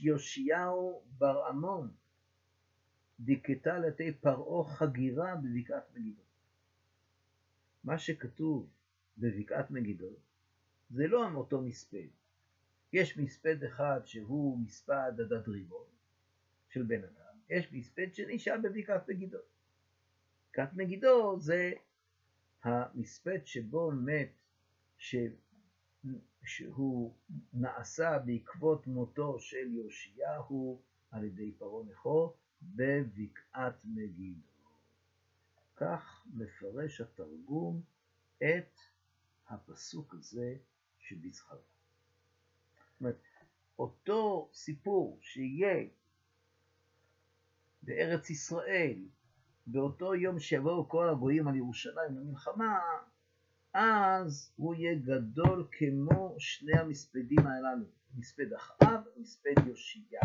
יאשיהו 0.00 1.02
בר 1.18 1.44
עמון, 1.48 1.90
דיכתה 3.20 3.78
לתי 3.78 4.12
פרעה 4.12 4.74
חגירה 4.74 5.36
בבקעת 5.36 5.84
מגידו. 5.94 6.22
מה 7.84 7.98
שכתוב 7.98 8.68
בבקעת 9.18 9.70
מגידו 9.70 10.16
זה 10.90 11.06
לא 11.06 11.30
אותו 11.34 11.62
מספד. 11.62 12.08
יש 12.92 13.18
מספד 13.18 13.64
אחד 13.64 14.00
שהוא 14.04 14.58
מספד 14.58 15.12
הדדרימון 15.20 15.86
של 16.68 16.82
בן 16.82 17.04
אדם, 17.04 17.38
יש 17.50 17.72
מספד 17.72 18.14
שני 18.14 18.38
שהיה 18.38 18.58
בבקעת 18.58 19.08
מגידו. 19.08 19.38
בקעת 20.50 20.74
מגידו 20.74 21.40
זה 21.40 21.72
המספד 22.62 23.38
שבו 23.44 23.90
מת, 23.90 24.32
ש... 24.98 25.16
שהוא 26.44 27.14
נעשה 27.52 28.18
בעקבות 28.18 28.86
מותו 28.86 29.40
של 29.40 29.74
יאשיהו 29.74 30.80
על 31.10 31.24
ידי 31.24 31.52
פרעה 31.52 31.84
נכו 31.84 32.34
בבקעת 32.62 33.74
מגידו. 33.84 34.50
כך 35.76 36.26
מפרש 36.34 37.00
התרגום 37.00 37.82
את 38.38 38.78
הפסוק 39.48 40.14
הזה 40.14 40.56
זאת 41.10 43.00
אומרת, 43.00 43.22
אותו 43.78 44.50
סיפור 44.52 45.18
שיהיה 45.22 45.88
בארץ 47.82 48.30
ישראל, 48.30 48.98
באותו 49.66 50.14
יום 50.14 50.38
שיבואו 50.38 50.88
כל 50.88 51.08
הגויים 51.08 51.48
על 51.48 51.56
ירושלים 51.56 52.16
למלחמה, 52.16 52.78
אז 53.74 54.52
הוא 54.56 54.74
יהיה 54.74 54.94
גדול 54.94 55.68
כמו 55.72 56.34
שני 56.38 56.78
המספדים 56.78 57.46
הללו, 57.46 57.86
מספד 58.16 58.52
אחאב 58.52 59.00
ומספד 59.16 59.66
יושייה. 59.66 60.20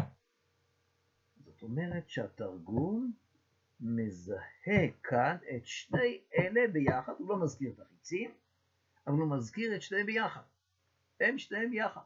זאת 1.46 1.62
אומרת 1.62 2.10
שהתרגום 2.10 3.14
מזהה 3.80 4.88
כאן 5.04 5.38
את 5.56 5.66
שני 5.66 6.22
אלה 6.38 6.68
ביחד, 6.74 7.14
הוא 7.18 7.30
לא 7.30 7.38
מזכיר 7.38 7.72
את 7.72 7.80
החיצים, 7.80 8.32
אבל 9.08 9.18
הוא 9.18 9.38
מזכיר 9.38 9.76
את 9.76 9.82
שניהם 9.82 10.06
ביחד. 10.06 10.42
הם 11.20 11.38
שניהם 11.38 11.74
יחד. 11.74 12.02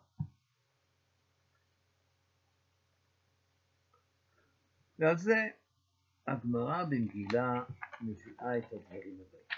ועל 5.00 5.18
זה 5.18 5.50
הגמרא 6.28 6.84
במגילה 6.84 7.64
מביאה 8.02 8.58
את 8.58 8.74
הדברים 8.74 9.22
הבאים. 9.22 9.50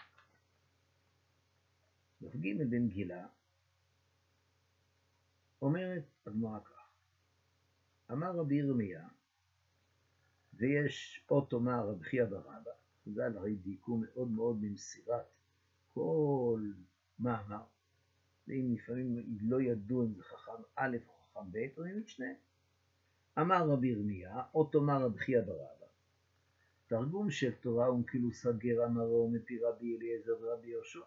דף 2.21 2.35
ג' 2.35 2.57
במגילה 2.69 3.27
אומרת 5.61 6.03
הגמרא 6.25 6.59
כך: 6.59 6.89
אמר 8.11 8.31
רבי 8.31 8.55
ירמיה 8.55 9.07
ויש 10.53 11.23
עוד 11.27 11.47
תאמר 11.49 11.89
רבי 11.89 12.03
חייא 12.03 12.25
ברבא, 12.25 12.71
חז"ל 13.05 13.37
הרי 13.37 13.55
דייקו 13.55 13.97
מאוד 13.97 14.27
מאוד 14.27 14.61
במסירת 14.61 15.25
כל 15.93 16.61
מאמר, 17.19 17.63
ואם 18.51 18.75
לפעמים 18.75 19.37
לא 19.41 19.61
ידעו 19.61 20.03
אם 20.03 20.13
זה 20.13 20.23
חכם 20.23 20.63
א' 20.75 20.97
או 21.07 21.13
חכם 21.13 21.51
ב', 21.51 21.57
רואים 21.77 21.97
את 21.97 22.07
שניהם. 22.07 22.35
אמר 23.39 23.69
רבי 23.69 23.87
ירמיה, 23.87 24.43
עוד 24.51 24.69
תאמר 24.71 25.17
חייא 25.17 25.41
ברבא, 25.41 25.85
תרגום 26.87 27.31
של 27.31 27.51
תורה 27.51 27.95
וכאילו 27.95 28.31
סגר 28.31 28.85
אמרו 28.85 29.29
מפי 29.33 29.59
רבי 29.63 29.97
אליעזר 29.97 30.31
ורבי 30.41 30.67
יהושע. 30.67 30.99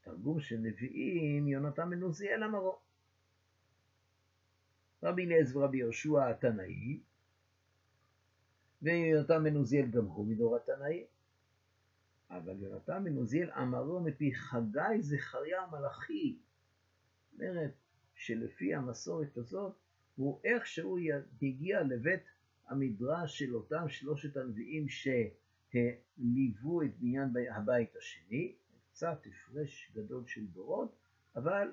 תרגום 0.00 0.40
של 0.40 0.56
נביאים, 0.56 1.48
יונתן 1.48 1.90
בן 1.90 2.02
עוזיאל 2.02 2.44
אמרו. 2.44 2.78
רבי 5.02 5.24
אליעזר 5.24 5.58
ורבי 5.58 5.78
יהושע 5.78 6.30
התנאי, 6.30 7.00
ויונתן 8.82 9.44
בן 9.44 9.56
עוזיאל 9.56 9.86
גם 9.86 10.04
הוא 10.04 10.26
מדור 10.26 10.56
התנאי. 10.56 11.06
אבל 12.30 12.62
יונתן 12.62 13.04
בן 13.04 13.16
עוזיאל 13.16 13.50
אמרו 13.50 14.00
מפי 14.00 14.34
חגי 14.34 15.00
זכריה 15.00 15.62
המלאכי. 15.62 16.38
אומרת 17.34 17.72
שלפי 18.14 18.74
המסורת 18.74 19.36
הזאת, 19.36 19.76
הוא 20.16 20.40
איכשהו 20.44 20.98
הגיע 21.42 21.82
לבית 21.82 22.22
המדרש 22.68 23.38
של 23.38 23.54
אותם 23.54 23.88
שלושת 23.88 24.36
הנביאים 24.36 24.86
שליוו 24.88 26.82
את 26.82 26.98
בניין 26.98 27.28
הבית 27.50 27.96
השני, 27.96 28.54
קצת 28.92 29.26
הפרש 29.26 29.92
גדול 29.94 30.26
של 30.26 30.46
דורות, 30.46 30.96
אבל 31.36 31.72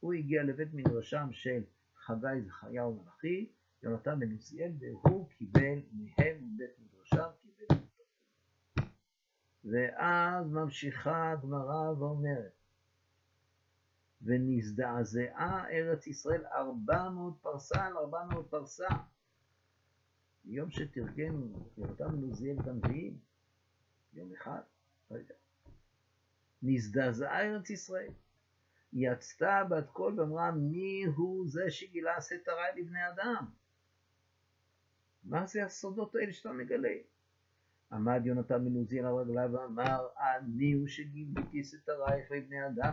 הוא 0.00 0.12
הגיע 0.12 0.42
לבית 0.42 0.74
מדרשם 0.74 1.28
של 1.32 1.62
חגי 1.96 2.42
זכריהו 2.46 3.02
מלאכי, 3.02 3.48
יונתן 3.82 4.20
בן 4.20 4.32
עוזיאל, 4.32 4.72
והוא 4.80 5.28
קיבל 5.28 5.78
מהם 5.92 6.36
מבית 6.54 6.78
מדרשם, 6.78 6.95
ואז 9.70 10.52
ממשיכה 10.52 11.32
הגמרא 11.32 11.92
ואומרת, 11.98 12.52
ונזדעזעה 14.22 15.70
ארץ 15.70 16.06
ישראל 16.06 16.46
ארבע 16.46 17.08
מאות 17.08 17.34
פרסה 17.40 17.86
על 17.86 17.96
ארבע 17.96 18.24
מאות 18.24 18.46
פרסה. 18.50 18.88
יום 20.44 20.70
שתרגם 20.70 22.22
עוזיאל 22.22 22.56
את 22.60 22.66
הנביאים, 22.66 23.18
יום 24.14 24.32
אחד, 24.32 24.60
לא 25.10 25.16
יודע. 25.16 25.34
נזדעזעה 26.62 27.40
ארץ 27.40 27.70
ישראל. 27.70 28.12
יצתה 28.92 29.62
בת 29.70 29.90
קול 29.90 30.20
ואמרה 30.20 30.50
מי 30.50 31.04
הוא 31.16 31.48
זה 31.48 31.70
שגילה 31.70 32.20
סתרי 32.20 32.64
לבני 32.76 33.08
אדם? 33.08 33.46
מה 35.24 35.46
זה 35.46 35.64
הסודות 35.64 36.14
האלה 36.14 36.32
שאתה 36.32 36.52
מגלה? 36.52 36.94
עמד 37.92 38.22
יונתן 38.24 38.64
בן 38.64 38.74
עוזיאל 38.74 39.06
על 39.06 39.14
רגליו 39.14 39.50
ואמר, 39.52 40.06
אני 40.18 40.72
הוא 40.72 40.86
שגיליתי 40.86 41.64
סתרייך 41.64 42.30
לבני 42.30 42.66
אדם. 42.66 42.92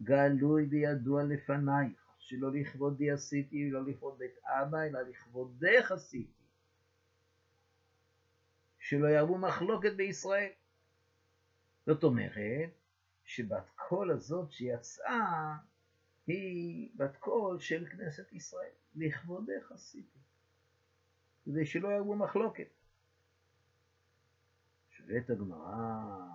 גלוי 0.00 0.66
וידוע 0.70 1.22
לפנייך, 1.22 2.06
שלא 2.18 2.52
לכבודי 2.52 3.10
עשיתי 3.10 3.68
ולא 3.68 3.84
לכבוד 3.84 4.18
בית 4.18 4.38
אבא, 4.44 4.82
אלא 4.82 5.00
לכבודך 5.00 5.92
עשיתי. 5.92 6.42
שלא 8.78 9.06
ירבו 9.06 9.38
מחלוקת 9.38 9.92
בישראל. 9.96 10.50
זאת 11.86 12.04
אומרת, 12.04 12.70
שבת 13.24 13.70
קול 13.76 14.10
הזאת 14.10 14.52
שיצאה, 14.52 15.56
היא 16.26 16.90
בת 16.96 17.16
קול 17.16 17.58
של 17.58 17.86
כנסת 17.86 18.32
ישראל. 18.32 18.70
לכבודך 18.96 19.72
עשיתי. 19.72 20.18
כדי 21.44 21.66
שלא 21.66 21.88
ירבו 21.88 22.16
מחלוקת. 22.16 22.75
שואלת 25.06 25.30
הגמרא, 25.30 26.26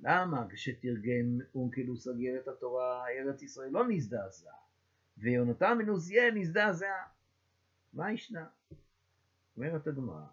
למה 0.00 0.46
כשתרגם 0.50 1.38
אונקלוס 1.54 2.04
סגר 2.04 2.40
את 2.42 2.48
התורה, 2.48 3.08
ארץ 3.08 3.42
ישראל 3.42 3.70
לא 3.70 3.88
נזדעזע, 3.88 4.52
ויונתן 5.18 5.78
עוזיאל 5.88 6.34
נזדעזע? 6.34 6.94
מה 7.92 8.12
ישנה? 8.12 8.46
אומרת 9.56 9.86
הגמרא, 9.86 10.26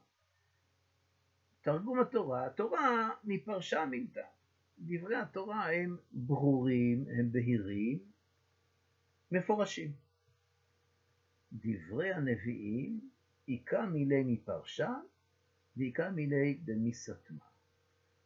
תרגום 1.61 1.99
התורה, 1.99 2.45
התורה 2.45 3.09
מפרשה 3.23 3.85
מילתא. 3.85 4.25
דברי 4.79 5.15
התורה 5.15 5.71
הם 5.71 5.97
ברורים, 6.11 7.05
הם 7.17 7.31
בהירים, 7.31 7.99
מפורשים. 9.31 9.91
דברי 11.53 12.13
הנביאים, 12.13 13.09
עיקר 13.45 13.85
מילי 13.85 14.23
מפרשה 14.23 14.93
ועיקר 15.77 16.09
מילי 16.09 16.53
דמיסתמה. 16.53 17.54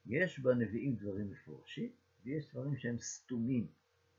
יש 0.10 0.39
בנביאים 0.39 0.95
דברים 0.95 1.32
מפורשים 1.32 1.91
ויש 2.26 2.49
דברים 2.49 2.78
שהם 2.78 2.99
סתומים, 2.99 3.68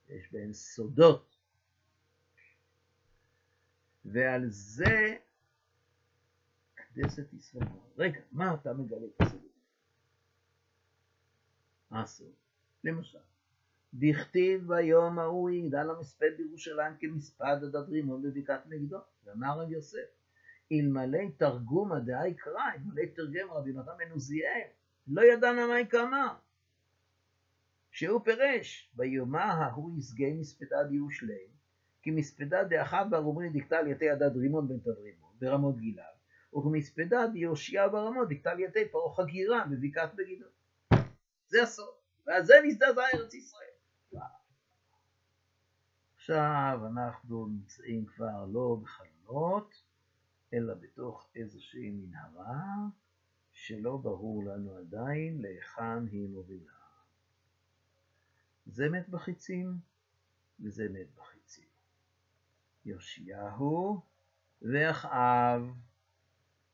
יש 0.09 0.33
בהם 0.33 0.53
סודות. 0.53 1.37
ועל 4.05 4.47
זה 4.49 5.17
כנסת 6.77 7.33
ישראל. 7.33 7.67
רגע, 7.99 8.21
מה 8.33 8.55
אתה 8.55 8.73
מגלה 8.73 9.07
את 9.07 9.21
הסוד? 9.21 9.41
הסוד. 11.91 12.33
למשל, 12.85 13.19
דכתיב 13.95 14.67
ביום 14.67 15.19
ההוא 15.19 15.51
יגדל 15.51 15.91
המספד 15.91 16.37
בירושלים 16.37 16.97
כמספד 17.01 17.57
עד 17.63 17.77
רימון 17.77 18.23
בבקעת 18.23 18.67
מגידו, 18.67 18.99
ואמר 19.25 19.61
רב 19.61 19.73
יוסף, 19.73 20.09
אלמלא 20.73 21.19
תרגומא 21.37 21.99
דאי 21.99 22.35
קרא, 22.35 22.73
אלמלא 22.75 23.03
תרגם 23.15 23.51
רבי 23.51 23.73
נתן 23.73 23.93
בן 23.99 24.11
עוזיאל, 24.11 24.69
לא 25.11 25.23
ידענה 25.23 25.67
מה 25.67 25.81
יקמה. 25.81 26.35
שהוא 27.91 28.21
פירש, 28.25 28.91
ביומה 28.95 29.45
ההוא 29.45 29.99
יסגי 29.99 30.33
מספדה 30.33 30.85
בירושלים, 30.91 31.51
כי 32.03 32.11
מספדה 32.11 32.65
דאחד 32.65 33.07
ברומרי 33.11 33.49
דקטל 33.49 33.87
יתי 33.87 34.11
עדד 34.11 34.37
רימון 34.37 34.69
בן 34.69 34.79
תדרימון, 34.79 35.31
ברמות 35.41 35.77
גלעד, 35.77 36.15
וכמספדה 36.57 37.27
דיושיע 37.27 37.89
ברמות 37.89 38.29
דקטל 38.29 38.61
יתי 38.61 38.89
פרעה 38.91 39.15
חגירה 39.15 39.65
בבקעת 39.71 40.15
מגידו. 40.15 40.47
זה 41.49 41.63
הסוד. 41.63 42.01
ועל 42.27 42.45
זה 42.45 42.55
נזדעזע 42.65 43.03
ארץ 43.15 43.35
ישראל. 43.35 44.23
עכשיו 46.17 46.81
אנחנו 46.93 47.47
נמצאים 47.47 48.07
כבר 48.07 48.45
לא 48.53 48.77
בחלונות, 48.83 49.83
אלא 50.55 50.75
בתוך 50.75 51.29
איזושהי 51.37 51.91
מנהרה 51.91 52.65
שלא 53.63 53.97
ברור 53.97 54.45
לנו 54.45 54.77
עדיין 54.77 55.43
להיכן 55.43 56.07
היא 56.07 56.29
מובילה. 56.29 56.73
זה 58.67 58.89
מת 58.89 59.09
בחיצים 59.09 59.79
וזה 60.61 60.89
מת 60.89 61.15
בחיצים. 61.17 61.69
יאשיהו 62.85 64.01
ואחאב 64.63 65.63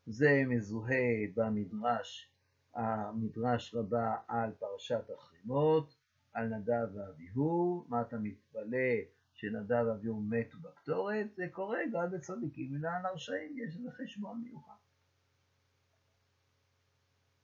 זה 0.07 0.43
מזוהה 0.47 1.27
במדרש 1.35 2.31
המדרש 2.75 3.75
רבה 3.75 4.17
על 4.29 4.53
פרשת 4.53 5.11
החרימות, 5.11 5.97
על 6.33 6.49
נדב 6.49 6.89
ואביהו, 6.95 7.85
מה 7.89 8.03
אתה 8.03 8.19
מתפלא 8.19 8.97
שנדב 9.33 9.85
ואביהו 9.87 10.21
מתו 10.21 10.59
בקטורת? 10.59 11.35
זה 11.35 11.47
קורה 11.53 11.79
גם 11.93 12.11
בצדיקים 12.11 12.75
ולען 12.75 13.07
הרשעים, 13.07 13.59
יש 13.59 13.77
לזה 13.77 13.91
חשבון 13.91 14.41
מיוחד. 14.45 14.86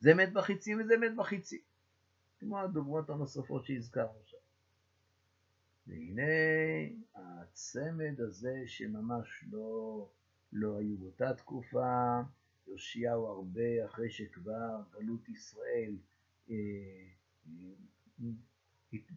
זה 0.03 0.15
מת 0.15 0.33
בחיצים 0.33 0.81
וזה 0.81 0.97
מת 0.97 1.17
בחיצים, 1.17 1.61
כמו 2.39 2.59
הדוגמאות 2.61 3.11
הנוספות 3.11 3.65
שהזכרנו 3.65 4.19
שם. 4.25 4.37
והנה 5.87 6.23
הצמד 7.15 8.21
הזה 8.21 8.63
שממש 8.67 9.45
לא, 9.51 10.09
לא 10.53 10.79
היו 10.79 10.97
באותה 10.99 11.35
תקופה, 11.35 12.21
יאשיהו 12.67 13.27
הרבה 13.27 13.85
אחרי 13.85 14.11
שכבר 14.11 14.83
גלות 14.93 15.29
ישראל 15.29 15.97
אה, 16.51 16.57
אה, 17.47 18.29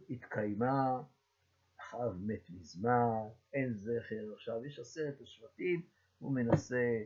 התקיימה, 0.10 1.02
אחאב 1.80 2.18
מת 2.26 2.50
מזמן, 2.50 3.28
אין 3.54 3.74
זכר, 3.74 4.34
עכשיו 4.34 4.66
יש 4.66 4.80
עשרת 4.80 5.22
השבטים, 5.22 5.82
הוא 6.20 6.34
מנסה 6.34 7.04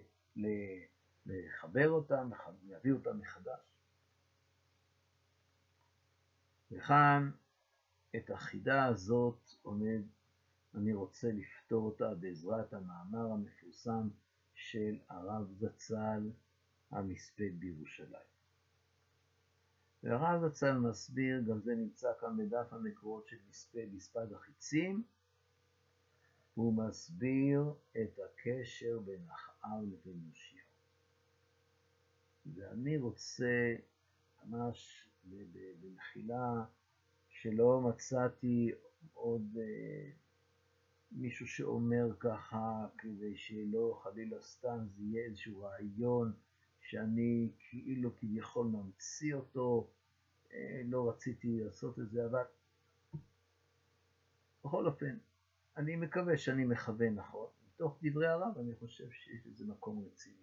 לחבר 1.26 1.90
אותם, 1.90 2.30
להביא 2.68 2.94
אותם 2.94 3.20
מחדש. 3.20 3.69
וכאן 6.72 7.32
את 8.16 8.30
החידה 8.30 8.86
הזאת 8.86 9.56
עומד, 9.62 10.02
אני 10.76 10.94
רוצה 10.94 11.32
לפתור 11.32 11.86
אותה 11.86 12.16
בעזרת 12.16 12.74
המאמר 12.74 13.32
המפורסם 13.32 14.10
של 14.54 15.00
הרב 15.10 15.52
זצ"ל 15.52 16.30
המספד 16.92 17.60
בירושלים. 17.60 18.30
והרב 20.04 20.48
זצ"ל 20.48 20.78
מסביר, 20.78 21.42
גם 21.42 21.60
זה 21.60 21.76
נמצא 21.76 22.12
כאן 22.20 22.38
בדף 22.38 22.74
המקורות 22.74 23.28
של 23.28 23.38
מספד, 23.50 23.86
מספד 23.94 24.34
החיצים, 24.34 25.04
הוא 26.56 26.74
מסביר 26.74 27.74
את 27.92 28.20
הקשר 28.26 29.00
בין 29.00 29.30
אחאב 29.30 29.84
לבין 29.84 30.22
יושיע. 30.30 30.62
ואני 32.56 32.98
רוצה 32.98 33.76
ממש 34.46 35.09
במחילה 35.82 36.64
שלא 37.30 37.82
מצאתי 37.82 38.72
עוד 39.14 39.58
אה, 39.58 40.10
מישהו 41.12 41.48
שאומר 41.48 42.16
ככה 42.20 42.88
כדי 42.98 43.38
שלא 43.38 44.00
חלילה 44.04 44.42
סתם 44.42 44.86
זה 44.96 45.04
יהיה 45.04 45.26
איזשהו 45.26 45.62
רעיון 45.62 46.34
שאני 46.82 47.50
כאילו 47.60 48.16
כביכול 48.18 48.68
ממציא 48.68 49.36
אותו, 49.36 49.88
אה, 50.54 50.82
לא 50.86 51.10
רציתי 51.10 51.60
לעשות 51.60 52.00
את 52.00 52.10
זה, 52.10 52.26
אבל 52.26 52.44
בכל 54.64 54.86
אופן, 54.86 55.18
אני 55.78 55.96
מקווה 55.96 56.38
שאני 56.38 56.66
מכוון 56.66 57.16
נכון. 57.16 57.48
מתוך 57.68 58.00
דברי 58.04 58.28
הרב 58.28 58.58
אני 58.58 58.76
חושב 58.76 59.12
שיש 59.12 59.48
לזה 59.48 59.66
מקום 59.66 60.06
רציני. 60.06 60.36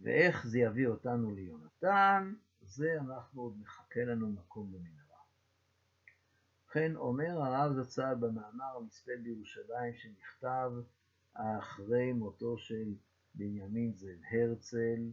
ואיך 0.00 0.46
זה 0.46 0.58
יביא 0.58 0.86
אותנו 0.86 1.34
ליונתן, 1.34 2.34
זה 2.66 2.96
אנחנו 3.00 3.42
עוד 3.42 3.58
מחכה 3.60 4.04
לנו 4.04 4.28
מקום 4.28 4.72
במנהרה. 4.72 5.18
ובכן 6.64 6.96
אומר 6.96 7.42
הרב 7.42 7.72
זצ"ל 7.72 8.14
במאמר 8.14 8.76
המספד 8.76 9.22
בירושלים 9.22 9.94
שנכתב 9.94 10.72
אחרי 11.34 12.12
מותו 12.12 12.58
של 12.58 12.94
בנימין 13.34 13.92
זאב 13.94 14.20
הרצל, 14.30 15.10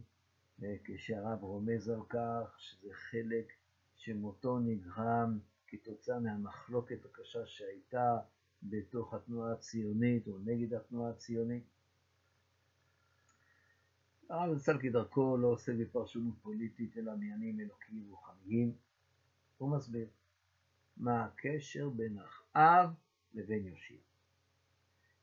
כשהרב 0.84 1.42
רומז 1.42 1.88
על 1.88 2.02
כך 2.08 2.54
שזה 2.58 2.88
חלק 2.92 3.52
שמותו 3.96 4.58
נגרם 4.58 5.38
כתוצאה 5.66 6.20
מהמחלוקת 6.20 7.04
הקשה 7.04 7.46
שהייתה 7.46 8.18
בתוך 8.62 9.14
התנועה 9.14 9.52
הציונית 9.52 10.28
או 10.28 10.38
נגד 10.38 10.74
התנועה 10.74 11.10
הציונית. 11.10 11.64
הרב 14.32 14.54
זצ"ל 14.54 14.78
כדרכו 14.78 15.36
לא 15.36 15.46
עושה 15.46 15.72
בפרשנות 15.80 16.34
פוליטית 16.42 16.96
אלא 16.96 17.12
מעניינים 17.12 17.60
אלוקיים 17.60 18.06
רוחניים. 18.10 18.74
הוא 19.58 19.76
מסביר 19.76 20.08
מה 20.96 21.24
הקשר 21.24 21.88
בין 21.88 22.18
אחאב 22.18 22.90
לבין 23.34 23.66
יושיע. 23.66 23.98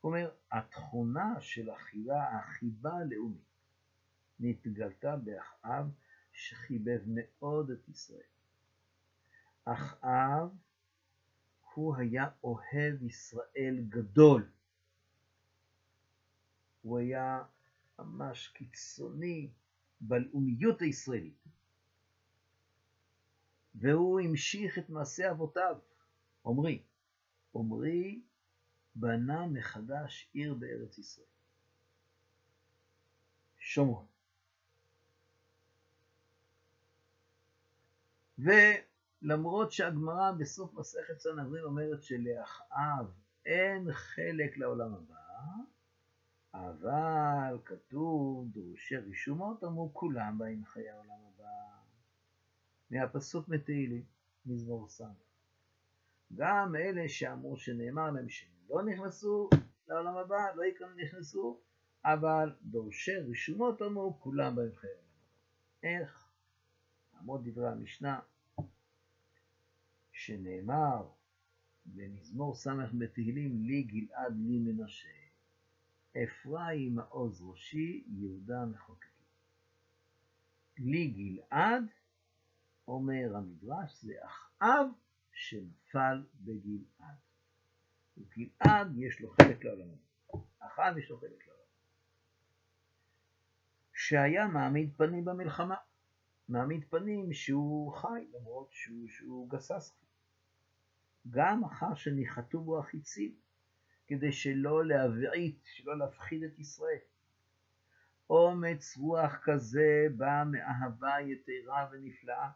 הוא 0.00 0.10
אומר, 0.12 0.30
התכונה 0.52 1.40
של 1.40 1.70
החיבה, 1.70 2.28
החיבה 2.28 2.92
הלאומית, 2.92 3.44
נתגלתה 4.40 5.16
באחאב 5.16 5.90
שחיבב 6.32 7.00
מאוד 7.06 7.70
את 7.70 7.88
ישראל. 7.88 8.20
אחאב 9.64 10.48
הוא 11.74 11.96
היה 11.96 12.28
אוהב 12.44 13.02
ישראל 13.02 13.84
גדול. 13.88 14.48
הוא 16.82 16.98
היה 16.98 17.42
ממש 18.02 18.48
קיצוני 18.48 19.50
בלאומיות 20.00 20.82
הישראלית. 20.82 21.44
והוא 23.74 24.20
המשיך 24.20 24.78
את 24.78 24.90
מעשה 24.90 25.30
אבותיו, 25.30 25.78
עמרי. 26.46 26.82
עמרי 27.54 28.22
בנה 28.94 29.46
מחדש 29.46 30.28
עיר 30.32 30.54
בארץ 30.54 30.98
ישראל. 30.98 31.26
שומרון. 33.58 34.06
ולמרות 38.38 39.72
שהגמרא 39.72 40.32
בסוף 40.32 40.74
מסכת 40.74 41.18
סנהדרין 41.18 41.64
אומרת 41.64 42.02
שלאחאב 42.02 43.06
אין 43.46 43.92
חלק 43.92 44.56
לעולם 44.56 44.94
הבא, 44.94 45.14
אבל 46.54 47.58
כתוב 47.64 48.48
דורשי 48.48 48.96
רישומות 48.96 49.64
אמרו 49.64 49.90
כולם 49.92 50.38
באים 50.38 50.64
חיי 50.64 50.90
העולם 50.90 51.18
הבא. 51.34 51.44
מהפסוק 52.90 53.48
מתהילים, 53.48 54.04
מזמור 54.46 54.88
ס'. 54.88 55.00
גם 56.34 56.76
אלה 56.76 57.08
שאמרו 57.08 57.56
שנאמר 57.56 58.10
להם 58.10 58.26
לא 58.70 58.82
נכנסו 58.82 59.50
לעולם 59.88 60.16
הבא, 60.16 60.54
לא 60.54 60.64
נכנסו, 60.96 61.60
אבל 62.04 62.52
דורשי 62.62 63.16
רישומות 63.16 63.82
אמרו 63.82 64.20
כולם 64.20 64.56
בהם 64.56 64.74
חיי 64.76 64.90
העולם 64.90 65.04
הבא. 65.82 65.88
איך? 65.88 66.30
לעמוד 67.14 67.48
דברי 67.48 67.68
המשנה, 67.68 68.20
שנאמר 70.12 71.08
במזמור 71.86 72.54
ס' 72.54 72.66
בתהילים, 72.98 73.62
לי 73.62 73.82
גלעד 73.82 74.36
לי 74.36 74.58
מנשה, 74.58 75.19
אפרים 76.12 76.94
מעוז 76.94 77.42
ראשי, 77.42 78.04
יהודה 78.06 78.64
מחוקקי. 78.66 79.08
לי 80.78 81.08
גלעד, 81.08 81.84
אומר 82.88 83.36
המדרש, 83.36 84.02
זה 84.02 84.12
אחאב 84.24 84.86
שנפל 85.32 86.26
בגלעד. 86.40 87.16
וגלעד 88.18 88.98
יש 88.98 89.20
לו 89.20 89.30
חלק 89.30 89.64
לעולמו. 89.64 89.96
אחאב 90.58 90.98
יש 90.98 91.10
לו 91.10 91.18
חלק 91.18 91.46
לעולמו. 91.46 91.64
שהיה 93.92 94.46
מעמיד 94.46 94.94
פנים 94.96 95.24
במלחמה. 95.24 95.76
מעמיד 96.48 96.84
פנים 96.90 97.32
שהוא 97.32 97.92
חי, 97.92 98.26
למרות 98.34 98.72
שהוא, 98.72 99.08
שהוא 99.08 99.50
גסס. 99.50 99.94
גם 101.30 101.64
אחר 101.64 101.94
שניחתו 101.94 102.60
בו 102.60 102.78
החיצים, 102.78 103.34
כדי 104.10 104.32
שלא 104.32 104.84
להבעיט, 104.84 105.58
שלא 105.64 105.98
להפחיד 105.98 106.42
את 106.42 106.58
ישראל. 106.58 106.98
אומץ 108.30 108.96
רוח 108.96 109.36
כזה 109.42 110.06
בא 110.16 110.44
מאהבה 110.50 111.20
יתרה 111.20 111.88
ונפלאה. 111.92 112.50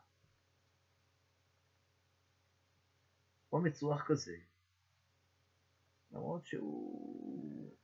אומץ 3.52 3.82
רוח 3.82 4.04
כזה, 4.06 4.36
למרות 6.12 6.46
שהוא 6.46 7.74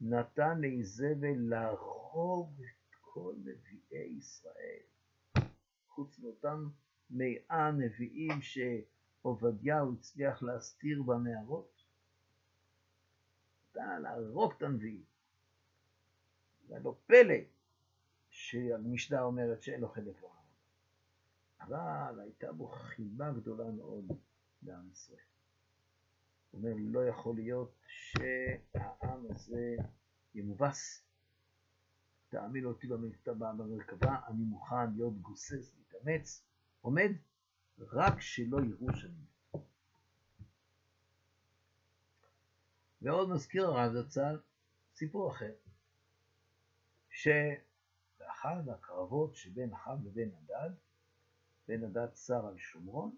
נתן 0.00 0.60
לאיזבל 0.60 1.38
להרוג 1.48 2.62
את 2.62 2.94
כל 3.00 3.34
נביאי 3.38 4.16
ישראל, 4.18 4.82
חוץ 5.88 6.18
מאותם 6.18 6.68
מאה 7.10 7.70
נביאים 7.70 8.42
שעובדיהו 8.42 9.94
הצליח 9.94 10.42
להסתיר 10.42 11.02
במערות, 11.02 11.75
נתן 13.76 14.02
להרוג 14.02 14.52
את 14.56 14.62
הנביאים. 14.62 15.04
זה 16.68 16.78
לא 16.84 16.96
פלא 17.06 17.34
שהמשנה 18.30 19.22
אומרת 19.22 19.62
שאין 19.62 19.80
לו 19.80 19.88
חלק 19.88 20.20
לעולם. 20.20 20.36
אבל 21.60 22.20
הייתה 22.20 22.52
בו 22.52 22.68
חיבה 22.68 23.32
גדולה 23.32 23.70
מאוד 23.70 24.04
לעם 24.62 24.90
ישראל. 24.92 25.18
הוא 26.50 26.60
אומר, 26.60 26.74
לא 26.78 27.08
יכול 27.08 27.34
להיות 27.34 27.72
שהעם 27.86 29.26
הזה 29.30 29.76
ימובס. 30.34 31.02
תאמין 32.28 32.64
אותי 32.64 32.86
במרכבה, 33.26 34.20
אני 34.28 34.44
מוכן 34.44 34.90
להיות 34.96 35.20
גוסס, 35.20 35.74
להתאמץ, 35.78 36.42
עומד, 36.80 37.10
רק 37.78 38.20
שלא 38.20 38.58
יראו 38.60 38.96
שאני 38.96 39.14
מת. 39.14 39.60
ועוד 43.02 43.28
מזכיר 43.30 43.66
הרב 43.66 43.92
זצ"ל 43.92 44.38
סיפור 44.94 45.30
אחר. 45.30 45.52
שבאחד 47.10 48.68
הקרבות 48.68 49.34
שבין 49.34 49.72
אחאב 49.72 50.06
לבין 50.06 50.30
הדד, 50.38 50.70
בן 51.68 51.84
הדד 51.84 52.14
שר 52.14 52.46
על 52.46 52.58
שומרון, 52.58 53.16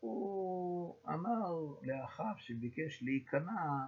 והוא 0.00 0.96
אמר 1.08 1.76
לאחאב 1.82 2.36
שביקש 2.36 3.02
להיכנע, 3.02 3.86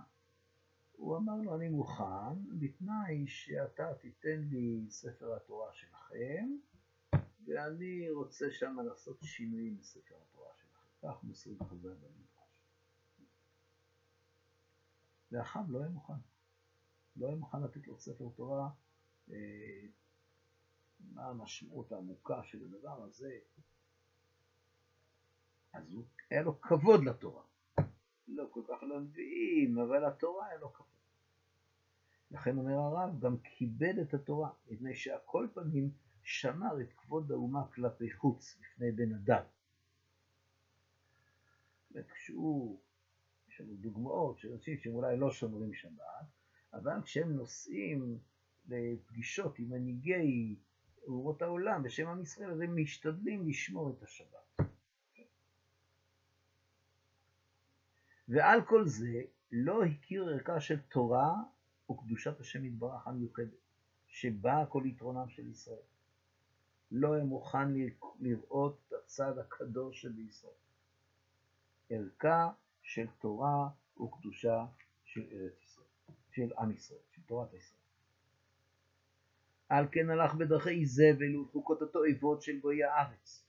הוא 0.92 1.16
אמר 1.16 1.36
לו, 1.44 1.56
אני 1.56 1.68
מוכן, 1.68 2.58
בתנאי 2.58 3.26
שאתה 3.26 3.94
תיתן 3.94 4.40
לי 4.50 4.86
ספר 4.88 5.36
התורה 5.36 5.72
שלכם, 5.72 6.56
ואני 7.46 8.10
רוצה 8.10 8.46
שם 8.50 8.76
לעשות 8.86 9.22
שינויים 9.22 9.78
בספר 9.78 10.14
התורה 10.22 10.50
שלכם. 10.54 11.08
כך 11.08 11.24
מוסרים 11.24 11.58
חז"ל 11.64 11.88
במדרש. 11.88 12.31
ואחאב 15.32 15.70
לא 15.70 15.78
היה 15.78 15.88
מוכן. 15.88 16.12
לא 17.16 17.26
היה 17.26 17.36
מוכן 17.36 17.62
לתת 17.62 17.86
לו 17.86 17.98
ספר 17.98 18.28
תורה, 18.36 18.68
אה, 19.30 19.86
מה 21.00 21.26
המשמעות 21.26 21.92
העמוקה 21.92 22.42
של 22.42 22.64
הדבר 22.64 23.02
הזה. 23.02 23.38
אז 25.72 25.92
הוא, 25.92 26.04
היה 26.30 26.42
לו 26.42 26.60
כבוד 26.60 27.04
לתורה. 27.04 27.42
לא 28.28 28.48
כל 28.50 28.62
כך 28.68 28.82
לנביאים, 28.82 29.78
אבל 29.78 30.04
התורה 30.04 30.46
היה 30.46 30.58
לו 30.58 30.72
כבוד. 30.72 30.86
לכן 32.30 32.58
אומר 32.58 32.72
הרב, 32.72 33.20
גם 33.20 33.36
כיבד 33.38 33.98
את 33.98 34.14
התורה, 34.14 34.50
מפני 34.70 34.96
שעל 34.96 35.18
כל 35.24 35.48
פנים 35.54 35.90
שמר 36.22 36.80
את 36.80 36.92
כבוד 36.96 37.32
האומה 37.32 37.66
כלפי 37.74 38.12
חוץ, 38.12 38.58
לפני 38.60 38.92
בן 38.92 39.14
אדם. 39.14 39.42
וכשהוא, 41.92 42.80
יש 43.52 43.60
לנו 43.60 43.74
דוגמאות 43.74 44.38
של 44.38 44.52
אנשים 44.52 44.78
שהם 44.78 44.94
אולי 44.94 45.16
לא 45.16 45.30
שומרים 45.30 45.74
שבת, 45.74 46.26
אבל 46.72 47.02
כשהם 47.04 47.32
נוסעים 47.32 48.18
לפגישות 48.68 49.58
עם 49.58 49.70
מנהיגי 49.70 50.56
אומות 51.06 51.42
העולם 51.42 51.82
בשם 51.82 52.08
עם 52.08 52.22
ישראל, 52.22 52.50
אז 52.50 52.60
הם 52.60 52.82
משתדלים 52.82 53.48
לשמור 53.48 53.90
את 53.90 54.02
השבת. 54.02 54.68
ועל 58.28 58.62
כל 58.64 58.86
זה 58.86 59.22
לא 59.52 59.84
הכיר 59.84 60.28
ערכה 60.28 60.60
של 60.60 60.80
תורה 60.80 61.34
וקדושת 61.90 62.40
השם 62.40 62.64
יתברך 62.64 63.06
המיוחדת, 63.06 63.60
שבה 64.06 64.64
כל 64.68 64.82
יתרונם 64.86 65.28
של 65.28 65.46
ישראל. 65.46 65.82
לא 66.90 67.14
היה 67.14 67.24
מוכן 67.24 67.68
לראות 68.20 68.78
את 68.88 68.92
הצד 68.92 69.38
הקדוש 69.38 70.02
שבישראל. 70.02 70.52
ערכה 71.90 72.50
של 72.94 73.06
תורה 73.18 73.68
וקדושה 74.00 74.66
של 75.04 75.24
ארץ 75.32 75.62
ישראל. 75.62 75.86
של 76.30 76.52
עם 76.58 76.70
ישראל, 76.70 77.00
של 77.10 77.22
תורת 77.26 77.54
ישראל. 77.54 77.80
על 79.68 79.86
כן 79.92 80.10
הלך 80.10 80.34
בדרכי 80.34 80.86
זבל 80.86 81.36
ולחוקות 81.36 81.82
התועבות 81.82 82.42
של 82.42 82.60
גויי 82.60 82.84
הארץ. 82.84 83.44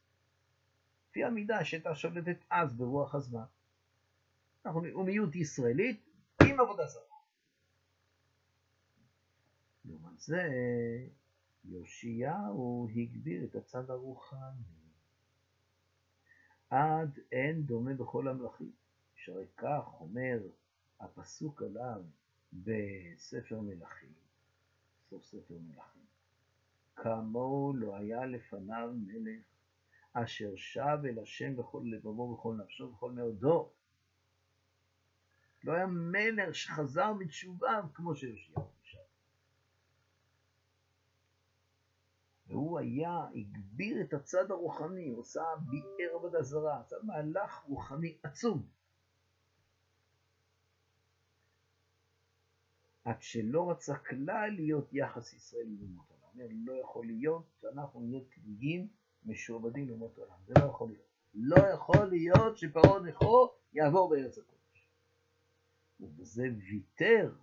לפי 1.10 1.24
המידה 1.24 1.66
שהייתה 1.66 1.96
שולטת 1.96 2.38
אז 2.50 2.74
ברוח 2.74 3.16
הזמן. 3.16 3.44
אנחנו 4.66 4.82
לאומיות 4.82 5.36
ישראלית 5.36 6.10
עם 6.44 6.60
עבודה 6.60 6.86
זרה. 6.88 7.04
לעומת 9.86 10.20
זה, 10.20 10.50
יאשיהו 11.66 12.88
הגביר 12.96 13.44
את 13.44 13.56
הצד 13.56 13.90
הרוחני. 13.90 14.64
עד 16.70 17.20
אין 17.32 17.64
דומה 17.64 17.94
בכל 17.94 18.28
המלכים, 18.28 18.83
שהרי 19.24 19.48
כך 19.58 19.84
אומר 20.00 20.40
הפסוק 21.00 21.62
עליו 21.62 22.04
בספר 22.54 23.62
מלכים, 23.62 24.14
סוף 25.10 25.24
ספר 25.26 25.54
מלכים. 25.68 26.06
כמוהו 26.96 27.74
לא 27.76 27.96
היה 27.96 28.26
לפניו 28.26 28.90
מלך, 28.96 29.44
אשר 30.14 30.56
שב 30.56 30.98
אל 31.06 31.20
השם 31.20 31.56
בכל 31.56 31.84
לבבו 31.86 32.22
ובכל 32.22 32.56
נפשו 32.64 32.84
ובכל 32.84 33.12
מאודו. 33.12 33.72
לא 35.64 35.74
היה 35.74 35.86
מלך 35.88 36.56
שחזר 36.56 37.14
בתשובה 37.14 37.82
כמו 37.94 38.16
שיושיעו 38.16 38.68
עכשיו. 38.82 39.02
והוא 42.48 42.80
היה, 42.80 43.28
הגביר 43.36 44.02
את 44.02 44.14
הצד 44.14 44.52
הרוחני, 44.52 45.10
הוא 45.10 45.22
עשה 45.22 45.44
ביער 45.70 46.16
עבודה 46.16 46.42
זרה, 46.42 46.80
עשה 46.80 46.96
מהלך 47.04 47.64
רוחני 47.68 48.18
עצום. 48.24 48.68
עד 53.06 53.22
שלא 53.22 53.72
רצה 53.72 53.98
כלל 53.98 54.50
להיות 54.56 54.94
יחס 54.94 55.34
ישראל 55.34 55.68
לאומות 55.80 56.06
עולם. 56.10 56.24
אומר, 56.34 56.74
לא 56.74 56.82
יכול 56.82 57.06
להיות 57.06 57.44
שאנחנו 57.62 58.02
נהיה 58.02 58.22
תלויים 58.30 58.88
משועבדים 59.26 59.90
לאומות 59.90 60.18
עולם. 60.18 60.36
זה 60.46 60.54
לא 60.60 60.66
יכול 60.66 60.90
להיות. 60.90 61.14
לא 61.34 61.68
יכול 61.74 62.06
להיות 62.06 62.58
שפרעה 62.58 63.00
נכו 63.00 63.52
יעבור 63.74 64.10
בארץ 64.10 64.38
הקודש. 64.38 64.88
ובזה 66.00 66.44
ויתר, 66.58 67.36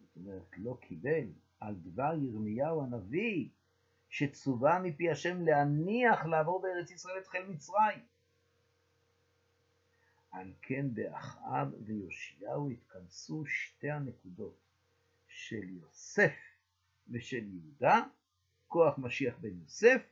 זאת 0.00 0.16
אומרת, 0.16 0.58
לא 0.58 0.78
קיבל, 0.80 1.26
על 1.60 1.74
דבר 1.74 2.14
ירמיהו 2.22 2.82
הנביא, 2.82 3.48
שצווה 4.08 4.78
מפי 4.78 5.10
השם 5.10 5.42
להניח 5.42 6.24
לעבור 6.24 6.62
בארץ 6.62 6.90
ישראל 6.90 7.18
את 7.18 7.26
חיל 7.26 7.46
מצרים. 7.46 8.13
על 10.34 10.52
כן 10.62 10.94
באחאב 10.94 11.68
ויאשיהו 11.84 12.70
התכנסו 12.70 13.46
שתי 13.46 13.90
הנקודות 13.90 14.58
של 15.28 15.68
יוסף 15.68 16.34
ושל 17.08 17.44
יהודה, 17.52 18.00
כוח 18.68 18.98
משיח 18.98 19.38
בן 19.38 19.58
יוסף 19.60 20.02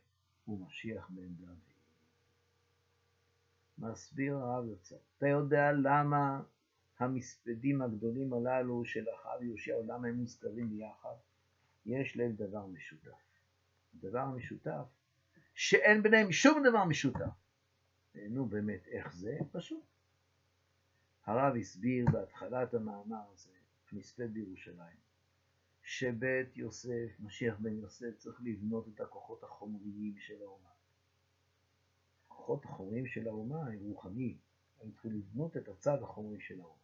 ומשיח 0.49 1.09
בן 1.11 1.29
דוד. 1.29 1.57
מסביר 3.79 4.37
הרב 4.37 4.67
יוצא, 4.67 4.97
אתה 5.19 5.27
יודע 5.27 5.73
למה 5.73 6.43
המספדים 6.99 7.83
הגדולים 7.83 8.33
הללו 8.33 8.85
של 8.85 9.05
אחאב 9.15 9.41
ויאשיהו, 9.41 9.83
למה 9.87 10.09
הם 10.09 10.15
מוזכרים 10.15 10.69
ביחד? 10.69 11.15
יש 11.87 12.17
להם 12.17 12.33
דבר 12.33 12.67
משותף. 12.67 13.23
הדבר 13.95 14.19
המשותף, 14.19 14.85
שאין 15.55 16.03
ביניהם 16.03 16.33
שום 16.33 16.63
דבר 16.69 16.85
משותף. 16.85 17.35
נו 18.15 18.47
באמת, 18.47 18.87
איך 18.87 19.15
זה? 19.15 19.39
פשוט. 19.53 19.92
הרב 21.25 21.57
הסביר 21.57 22.07
בהתחלת 22.13 22.75
המאמר 22.75 23.23
הזה, 23.33 23.51
מספד 23.93 24.35
בירושלים, 24.35 24.97
שבית 25.83 26.57
יוסף, 26.57 27.21
משיח 27.21 27.55
בן 27.59 27.77
יוסף, 27.77 28.19
צריך 28.19 28.41
לבנות 28.45 28.89
את 28.89 29.01
הכוחות 29.01 29.43
החומריים 29.43 30.15
של 30.19 30.43
האומה. 30.43 30.69
הכוחות 32.27 32.65
החומריים 32.65 33.07
של 33.07 33.29
האומה 33.29 33.67
הם 33.67 33.79
רוחניים, 33.79 34.39
הם 34.83 34.91
צריכים 34.91 35.13
לבנות 35.13 35.57
את 35.57 35.69
הצד 35.69 36.03
החומרי 36.03 36.41
של 36.41 36.61
האומה. 36.61 36.83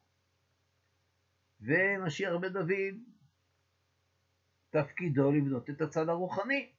ומשיח 1.60 2.32
בן 2.40 2.52
דוד, 2.52 2.94
תפקידו 4.70 5.32
לבנות 5.32 5.70
את 5.70 5.80
הצד 5.80 6.08
הרוחני 6.08 6.72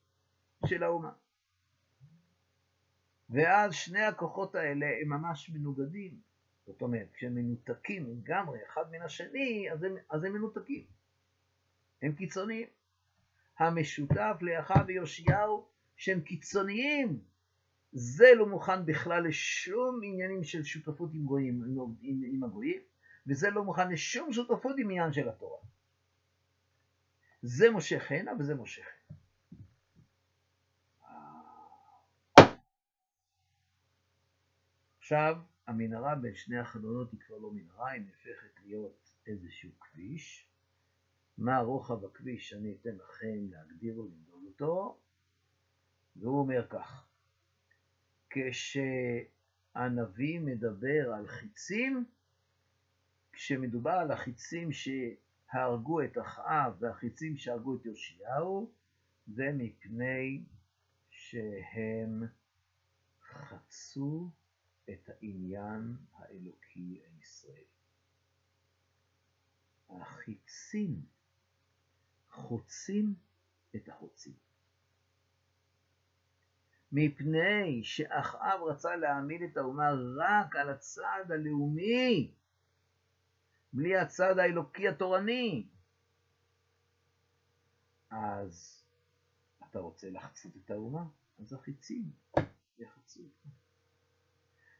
של 0.66 0.84
האומה. 0.84 1.12
ואז 3.30 3.74
שני 3.74 4.02
הכוחות 4.02 4.56
האלה 4.56 4.86
הם 5.02 5.10
ממש 5.10 5.50
מנוגדים. 5.50 6.29
זאת 6.70 6.82
אומרת, 6.82 7.08
כשהם 7.14 7.36
מנותקים 7.36 8.10
לגמרי 8.10 8.60
אחד 8.68 8.92
מן 8.92 9.02
השני, 9.02 9.72
אז 9.72 9.84
הם, 9.84 9.96
אז 10.10 10.24
הם 10.24 10.34
מנותקים. 10.34 10.86
הם 12.02 12.16
קיצוניים. 12.16 12.68
המשותף 13.60 14.38
לאחיו 14.42 14.84
ויאשיהו 14.88 15.68
שהם 15.98 16.22
קיצוניים, 16.22 17.20
זה 17.92 18.26
לא 18.36 18.46
מוכן 18.46 18.86
בכלל 18.86 19.28
לשום 19.28 20.00
עניינים 20.04 20.44
של 20.44 20.64
שותפות 20.64 21.10
עם 21.14 21.26
גויים, 21.26 21.64
עם, 21.64 21.96
עם, 22.02 22.22
עם 22.34 22.44
הגויים, 22.44 22.82
וזה 23.28 23.50
לא 23.50 23.64
מוכן 23.64 23.92
לשום 23.92 24.34
שותפות 24.34 24.76
עם 24.78 24.90
עניין 24.90 25.14
של 25.14 25.30
התורה. 25.30 25.60
זה 27.42 27.72
מושך 27.72 28.12
הנה 28.12 28.32
וזה 28.40 28.56
מושך 28.56 28.86
הנה. 28.86 29.20
עכשיו, 35.00 35.38
המנהרה 35.70 36.16
בין 36.16 36.36
שני 36.36 36.58
החלונות 36.58 37.12
היא 37.12 37.20
כבר 37.20 37.38
לא 37.38 37.52
מנהרה, 37.52 37.90
היא 37.90 38.02
נהפכת 38.02 38.60
להיות 38.66 39.12
איזשהו 39.28 39.72
כביש. 39.80 40.48
מה 41.38 41.60
רוחב 41.60 42.06
הכביש 42.06 42.54
אני 42.54 42.76
אתן 42.82 42.96
לכם 42.96 43.48
להגדיר 43.50 44.00
ולמדוד 44.00 44.44
אותו, 44.46 44.98
והוא 46.16 46.40
אומר 46.40 46.68
כך: 46.70 47.08
כשהנביא 48.30 50.40
מדבר 50.40 51.14
על 51.14 51.28
חיצים, 51.28 52.06
כשמדובר 53.32 53.92
על 53.92 54.12
החיצים 54.12 54.70
שהרגו 54.72 56.04
את 56.04 56.18
אחאב 56.18 56.76
והחיצים 56.80 57.38
שהרגו 57.38 57.76
את 57.76 57.86
יאשיהו, 57.86 58.72
זה 59.28 59.52
מפני 59.54 60.44
שהם 61.10 62.24
חצו 63.22 64.30
את 64.94 65.10
העניין 65.10 65.96
האלוקי 66.14 67.02
הישראלי. 67.06 67.64
החיצים 69.90 71.06
חוצים 72.30 73.16
את 73.76 73.90
החוצים. 73.90 74.34
מפני 76.92 77.84
שאחאב 77.84 78.62
רצה 78.62 78.96
להעמיד 78.96 79.42
את 79.42 79.58
האומה 79.58 79.90
רק 80.18 80.56
על 80.56 80.70
הצד 80.70 81.26
הלאומי, 81.30 82.32
בלי 83.74 83.98
הצד 83.98 84.40
האלוקי 84.40 84.88
התורני. 84.88 85.68
אז 88.10 88.84
אתה 89.70 89.80
רוצה 89.80 90.10
לחצות 90.10 90.52
את 90.66 90.72
האומה? 90.72 91.04
אז 91.40 91.54
החיצים 91.54 92.12
יחצו 92.80 93.20
אותך. 93.24 93.69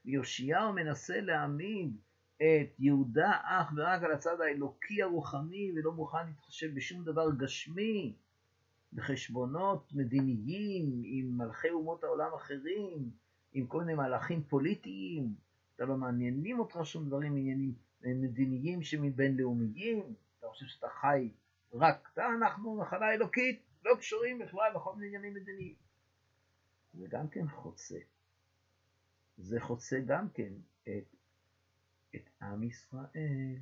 ויאשיהו 0.06 0.74
מנסה 0.74 1.22
להעמיד 1.22 1.98
את 2.38 2.80
יהודה 2.80 3.32
אך 3.44 3.72
ורק 3.76 4.04
על 4.04 4.12
הצד 4.12 4.42
האלוקי 4.42 5.04
הרוחני 5.04 5.72
ולא 5.76 5.92
מוכן 5.92 6.28
להתחשב 6.28 6.76
בשום 6.76 7.04
דבר 7.04 7.32
גשמי, 7.38 8.16
בחשבונות 8.94 9.94
מדיניים 9.94 11.02
עם 11.06 11.38
מלכי 11.38 11.70
אומות 11.70 12.04
העולם 12.04 12.34
אחרים, 12.36 13.10
עם 13.54 13.68
כל 13.68 13.80
מיני 13.80 13.94
מהלכים 13.94 14.44
פוליטיים, 14.44 15.36
אתה 15.76 15.86
לא 15.86 15.98
מעניינים 15.98 16.60
אותך 16.60 16.80
שום 16.84 17.06
דברים 17.06 17.36
עניינים 17.36 17.74
מדיניים 18.04 18.84
שמבינלאומיים, 18.84 20.14
אתה 20.40 20.48
חושב 20.48 20.66
שאתה 20.66 20.88
חי 21.02 21.30
רק 21.74 22.10
אתה, 22.14 22.28
אנחנו 22.38 22.82
נחלה 22.82 23.14
אלוקית, 23.14 23.62
לא 23.86 23.96
קשורים 23.96 24.40
בכלל 24.40 24.72
לכל 24.76 24.96
מיני 24.96 25.08
עניינים 25.08 25.34
מדיניים. 25.34 25.76
זה 26.94 27.08
גם 27.10 27.28
כן 27.28 27.48
חוצה. 27.48 27.98
זה 29.40 29.60
חוצה 29.60 30.00
גם 30.06 30.30
כן 30.30 30.54
את, 30.84 31.16
את 32.16 32.30
עם 32.42 32.64
ישראל. 32.64 33.58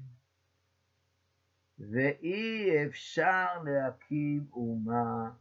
ואי 1.80 2.86
אפשר 2.88 3.64
להקים 3.66 4.48
אומה 4.52 5.32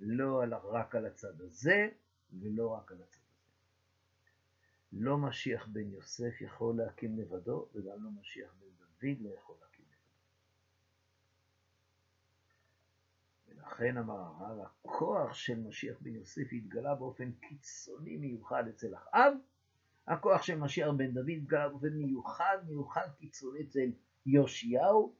לא 0.00 0.42
רק 0.64 0.94
על 0.94 1.06
הצד 1.06 1.40
הזה 1.40 1.88
ולא 2.40 2.68
רק 2.68 2.92
על 2.92 3.02
הצד 3.02 3.18
הזה. 3.18 3.26
לא 4.92 5.18
משיח 5.18 5.66
בן 5.66 5.90
יוסף 5.90 6.40
יכול 6.40 6.76
להקים 6.76 7.18
לבדו, 7.18 7.68
וגם 7.74 8.04
לא 8.04 8.10
משיח 8.20 8.54
בן 8.60 8.66
דוד 8.66 9.20
לא 9.20 9.34
יכול 9.34 9.56
להקים 9.60 9.84
לבדו. 9.90 10.10
ולכן 13.48 13.96
אמר 13.96 14.20
הרב, 14.20 14.58
הכוח 14.60 15.34
של 15.34 15.60
משיח 15.60 15.96
בן 16.00 16.14
יוסף 16.14 16.52
התגלה 16.52 16.94
באופן 16.94 17.32
קיצוני 17.32 18.16
מיוחד 18.16 18.68
אצל 18.68 18.94
אחאב, 18.94 19.32
הכוח 20.06 20.42
של 20.42 20.58
משיח 20.58 20.88
בן 20.96 21.14
דוד 21.14 21.28
התגלה 21.28 21.68
באופן 21.68 21.88
מיוחד, 21.88 23.08
קיצוני 23.18 23.60
אצל 23.62 23.90
יאשיהו, 24.26 25.14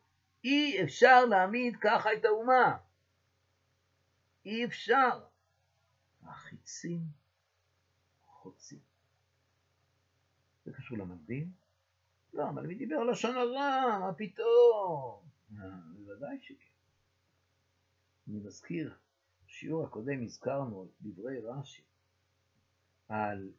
אי 0.45 0.83
אפשר 0.85 1.25
להעמיד 1.25 1.77
ככה 1.81 2.13
את 2.13 2.25
האומה. 2.25 2.77
אי 4.45 4.65
אפשר. 4.65 5.21
החיצים 6.23 7.01
חוצים. 8.27 8.79
זה 10.65 10.73
קשור 10.73 10.99
למקדים? 10.99 11.51
לא, 12.35 12.51
מי 12.51 12.75
דיבר 12.75 12.97
על 12.97 13.11
לשון 13.11 13.37
הרע? 13.37 13.99
מה 13.99 14.13
פתאום? 14.17 15.23
אה, 15.59 15.65
בוודאי 15.97 16.39
שכן. 16.41 16.71
אני 18.29 18.39
מזכיר, 18.39 18.95
בשיעור 19.47 19.85
הקודם 19.85 20.25
הזכרנו 20.25 20.85
את 20.85 20.91
דברי 21.01 21.41
רש"י 21.41 21.83
על 23.09 23.51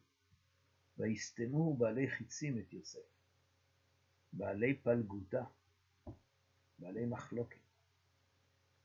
ויסתמו 0.98 1.76
בעלי 1.76 2.10
חיצים 2.10 2.58
את 2.58 2.72
יוסף, 2.72 3.08
בעלי 4.32 4.74
פלגותה. 4.74 5.44
בעלי 6.78 7.06
מחלוקת, 7.06 7.60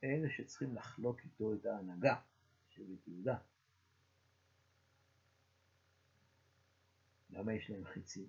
אלה 0.04 0.30
שצריכים 0.30 0.76
לחלוק 0.76 1.20
איתו 1.24 1.54
את 1.54 1.66
ההנהגה 1.66 2.22
של 2.70 2.84
בית 2.84 3.08
יהודה. 3.08 3.38
למה 7.30 7.54
יש 7.54 7.70
להם 7.70 7.86
חיצים? 7.86 8.28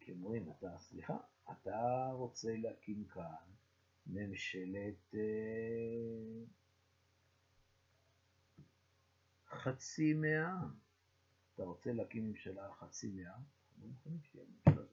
כי 0.00 0.12
אומרים, 0.12 0.50
אתה, 0.50 0.78
סליחה, 0.78 1.16
אתה 1.50 2.10
רוצה 2.12 2.56
להקים 2.56 3.04
כאן 3.04 3.44
ממשלת 4.06 5.14
אה, 5.14 6.44
חצי 9.46 10.14
מהעם. 10.14 10.87
אתה 11.58 11.66
רוצה 11.66 11.92
להקים 11.92 12.28
ממשלה 12.28 12.72
חצי 12.72 13.10
מהעם? 13.10 13.42
לא 13.78 13.92
מוכנים 14.02 14.20
שתהיה 14.22 14.44
ממשלה 14.46 14.84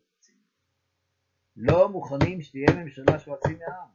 לא 1.57 1.89
מוכנים 1.89 2.41
שתהיה 2.41 2.83
ממשלה 2.83 3.19
של 3.19 3.31
חצי 3.35 3.55
מהעם. 3.55 3.87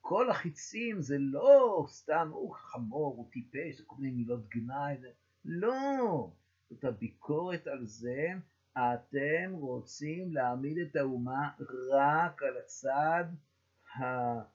כל 0.00 0.30
החיצים 0.30 1.00
זה 1.00 1.16
לא 1.18 1.86
סתם, 1.88 2.30
הוא 2.32 2.54
חמור, 2.54 3.16
הוא 3.16 3.30
טיפש, 3.30 3.78
זה 3.78 3.84
כל 3.86 3.96
מיני 3.98 4.14
מילות 4.14 4.48
גנאי, 4.48 4.96
זה... 5.00 5.10
לא, 5.44 6.30
זאת 6.70 6.84
הביקורת 6.84 7.66
על 7.66 7.86
זה, 7.86 8.28
אתם 8.72 9.52
רוצים 9.52 10.32
להעמיד 10.32 10.78
את 10.78 10.96
האומה 10.96 11.50
רק 11.92 12.42
על 12.42 12.56
הצד 12.56 13.24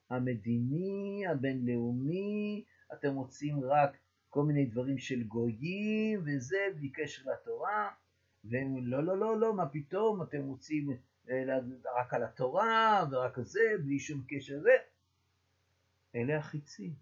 המדיני, 0.09 1.23
הבינלאומי, 1.31 2.63
אתם 2.93 3.15
רוצים 3.15 3.63
רק 3.63 3.97
כל 4.29 4.43
מיני 4.43 4.65
דברים 4.65 4.97
של 4.97 5.23
גויים, 5.23 6.21
וזה 6.25 6.67
בלי 6.75 6.89
קשר 6.89 7.31
לתורה, 7.31 7.91
והם 8.43 8.87
לא, 8.87 9.03
לא, 9.03 9.17
לא, 9.17 9.39
לא, 9.39 9.53
מה 9.53 9.69
פתאום, 9.69 10.21
אתם 10.21 10.41
רוצים 10.41 10.97
רק 11.99 12.13
על 12.13 12.23
התורה 12.23 13.05
ורק 13.11 13.39
זה, 13.39 13.61
בלי 13.83 13.99
שום 13.99 14.23
קשר 14.27 14.57
לזה. 14.57 14.77
אלה 16.15 16.37
החיצים. 16.37 16.93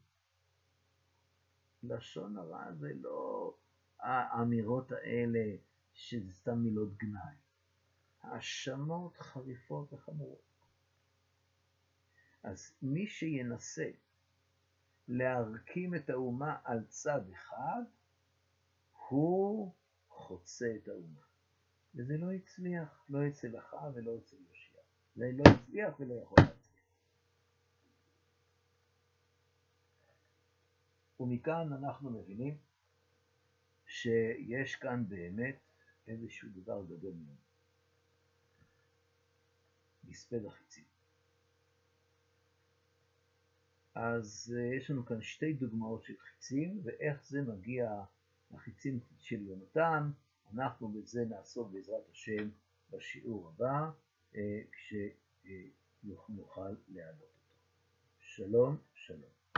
לשון 1.84 2.38
הרע 2.38 2.74
זה 2.74 2.94
לא 3.02 3.54
האמירות 4.00 4.92
האלה 4.92 5.56
שזה 5.94 6.34
סתם 6.34 6.58
מילות 6.58 6.98
גנאי. 6.98 7.36
האשמות 8.22 9.18
חריפות 9.18 9.94
וחמורות. 9.94 10.48
אז 12.44 12.74
מי 12.82 13.08
שינסה 13.08 13.90
להרכים 15.08 15.96
את 15.96 16.10
האומה 16.10 16.58
על 16.64 16.86
צד 16.88 17.22
אחד, 17.34 17.82
הוא 19.10 19.74
חוצה 20.10 20.66
את 20.76 20.88
האומה. 20.88 21.22
וזה 21.96 22.18
לא 22.18 22.32
הצליח, 22.32 23.06
לא 23.10 23.28
אצל 23.28 23.60
אחאב 23.60 23.92
ולא 23.96 24.18
אצל 24.18 24.36
יושיע. 24.50 24.82
זה 25.16 25.32
לא 25.34 25.44
הצליח 25.52 26.00
ולא 26.00 26.14
יכול 26.14 26.38
להצליח. 26.40 26.58
ומכאן 31.20 31.74
אנחנו 31.74 32.10
מבינים 32.10 32.58
שיש 33.86 34.76
כאן 34.76 35.04
באמת 35.08 35.60
איזשהו 36.08 36.50
דבר 36.54 36.86
גדול 36.86 37.14
מאוד. 37.14 37.38
מספד 40.04 40.46
החיצים. 40.46 40.97
אז 44.00 44.56
אה, 44.58 44.76
יש 44.76 44.92
לנו 44.92 45.06
כאן 45.06 45.22
שתי 45.22 45.54
דוגמאות 45.54 46.04
של 46.04 46.14
חיצים, 46.18 46.82
ואיך 46.84 47.26
זה 47.26 47.42
מגיע 47.42 48.04
לחיצים 48.52 49.00
של 49.20 49.42
יונתן, 49.42 50.10
אנחנו 50.54 50.90
בזה 50.90 51.26
נעסוק 51.26 51.72
בעזרת 51.72 52.10
השם 52.12 52.50
בשיעור 52.90 53.50
הבא, 53.50 53.90
אה, 54.36 54.62
כשנוכל 54.72 56.76
להעלות 56.88 57.22
אותו. 57.22 57.56
שלום, 58.20 58.78
שלום. 58.94 59.37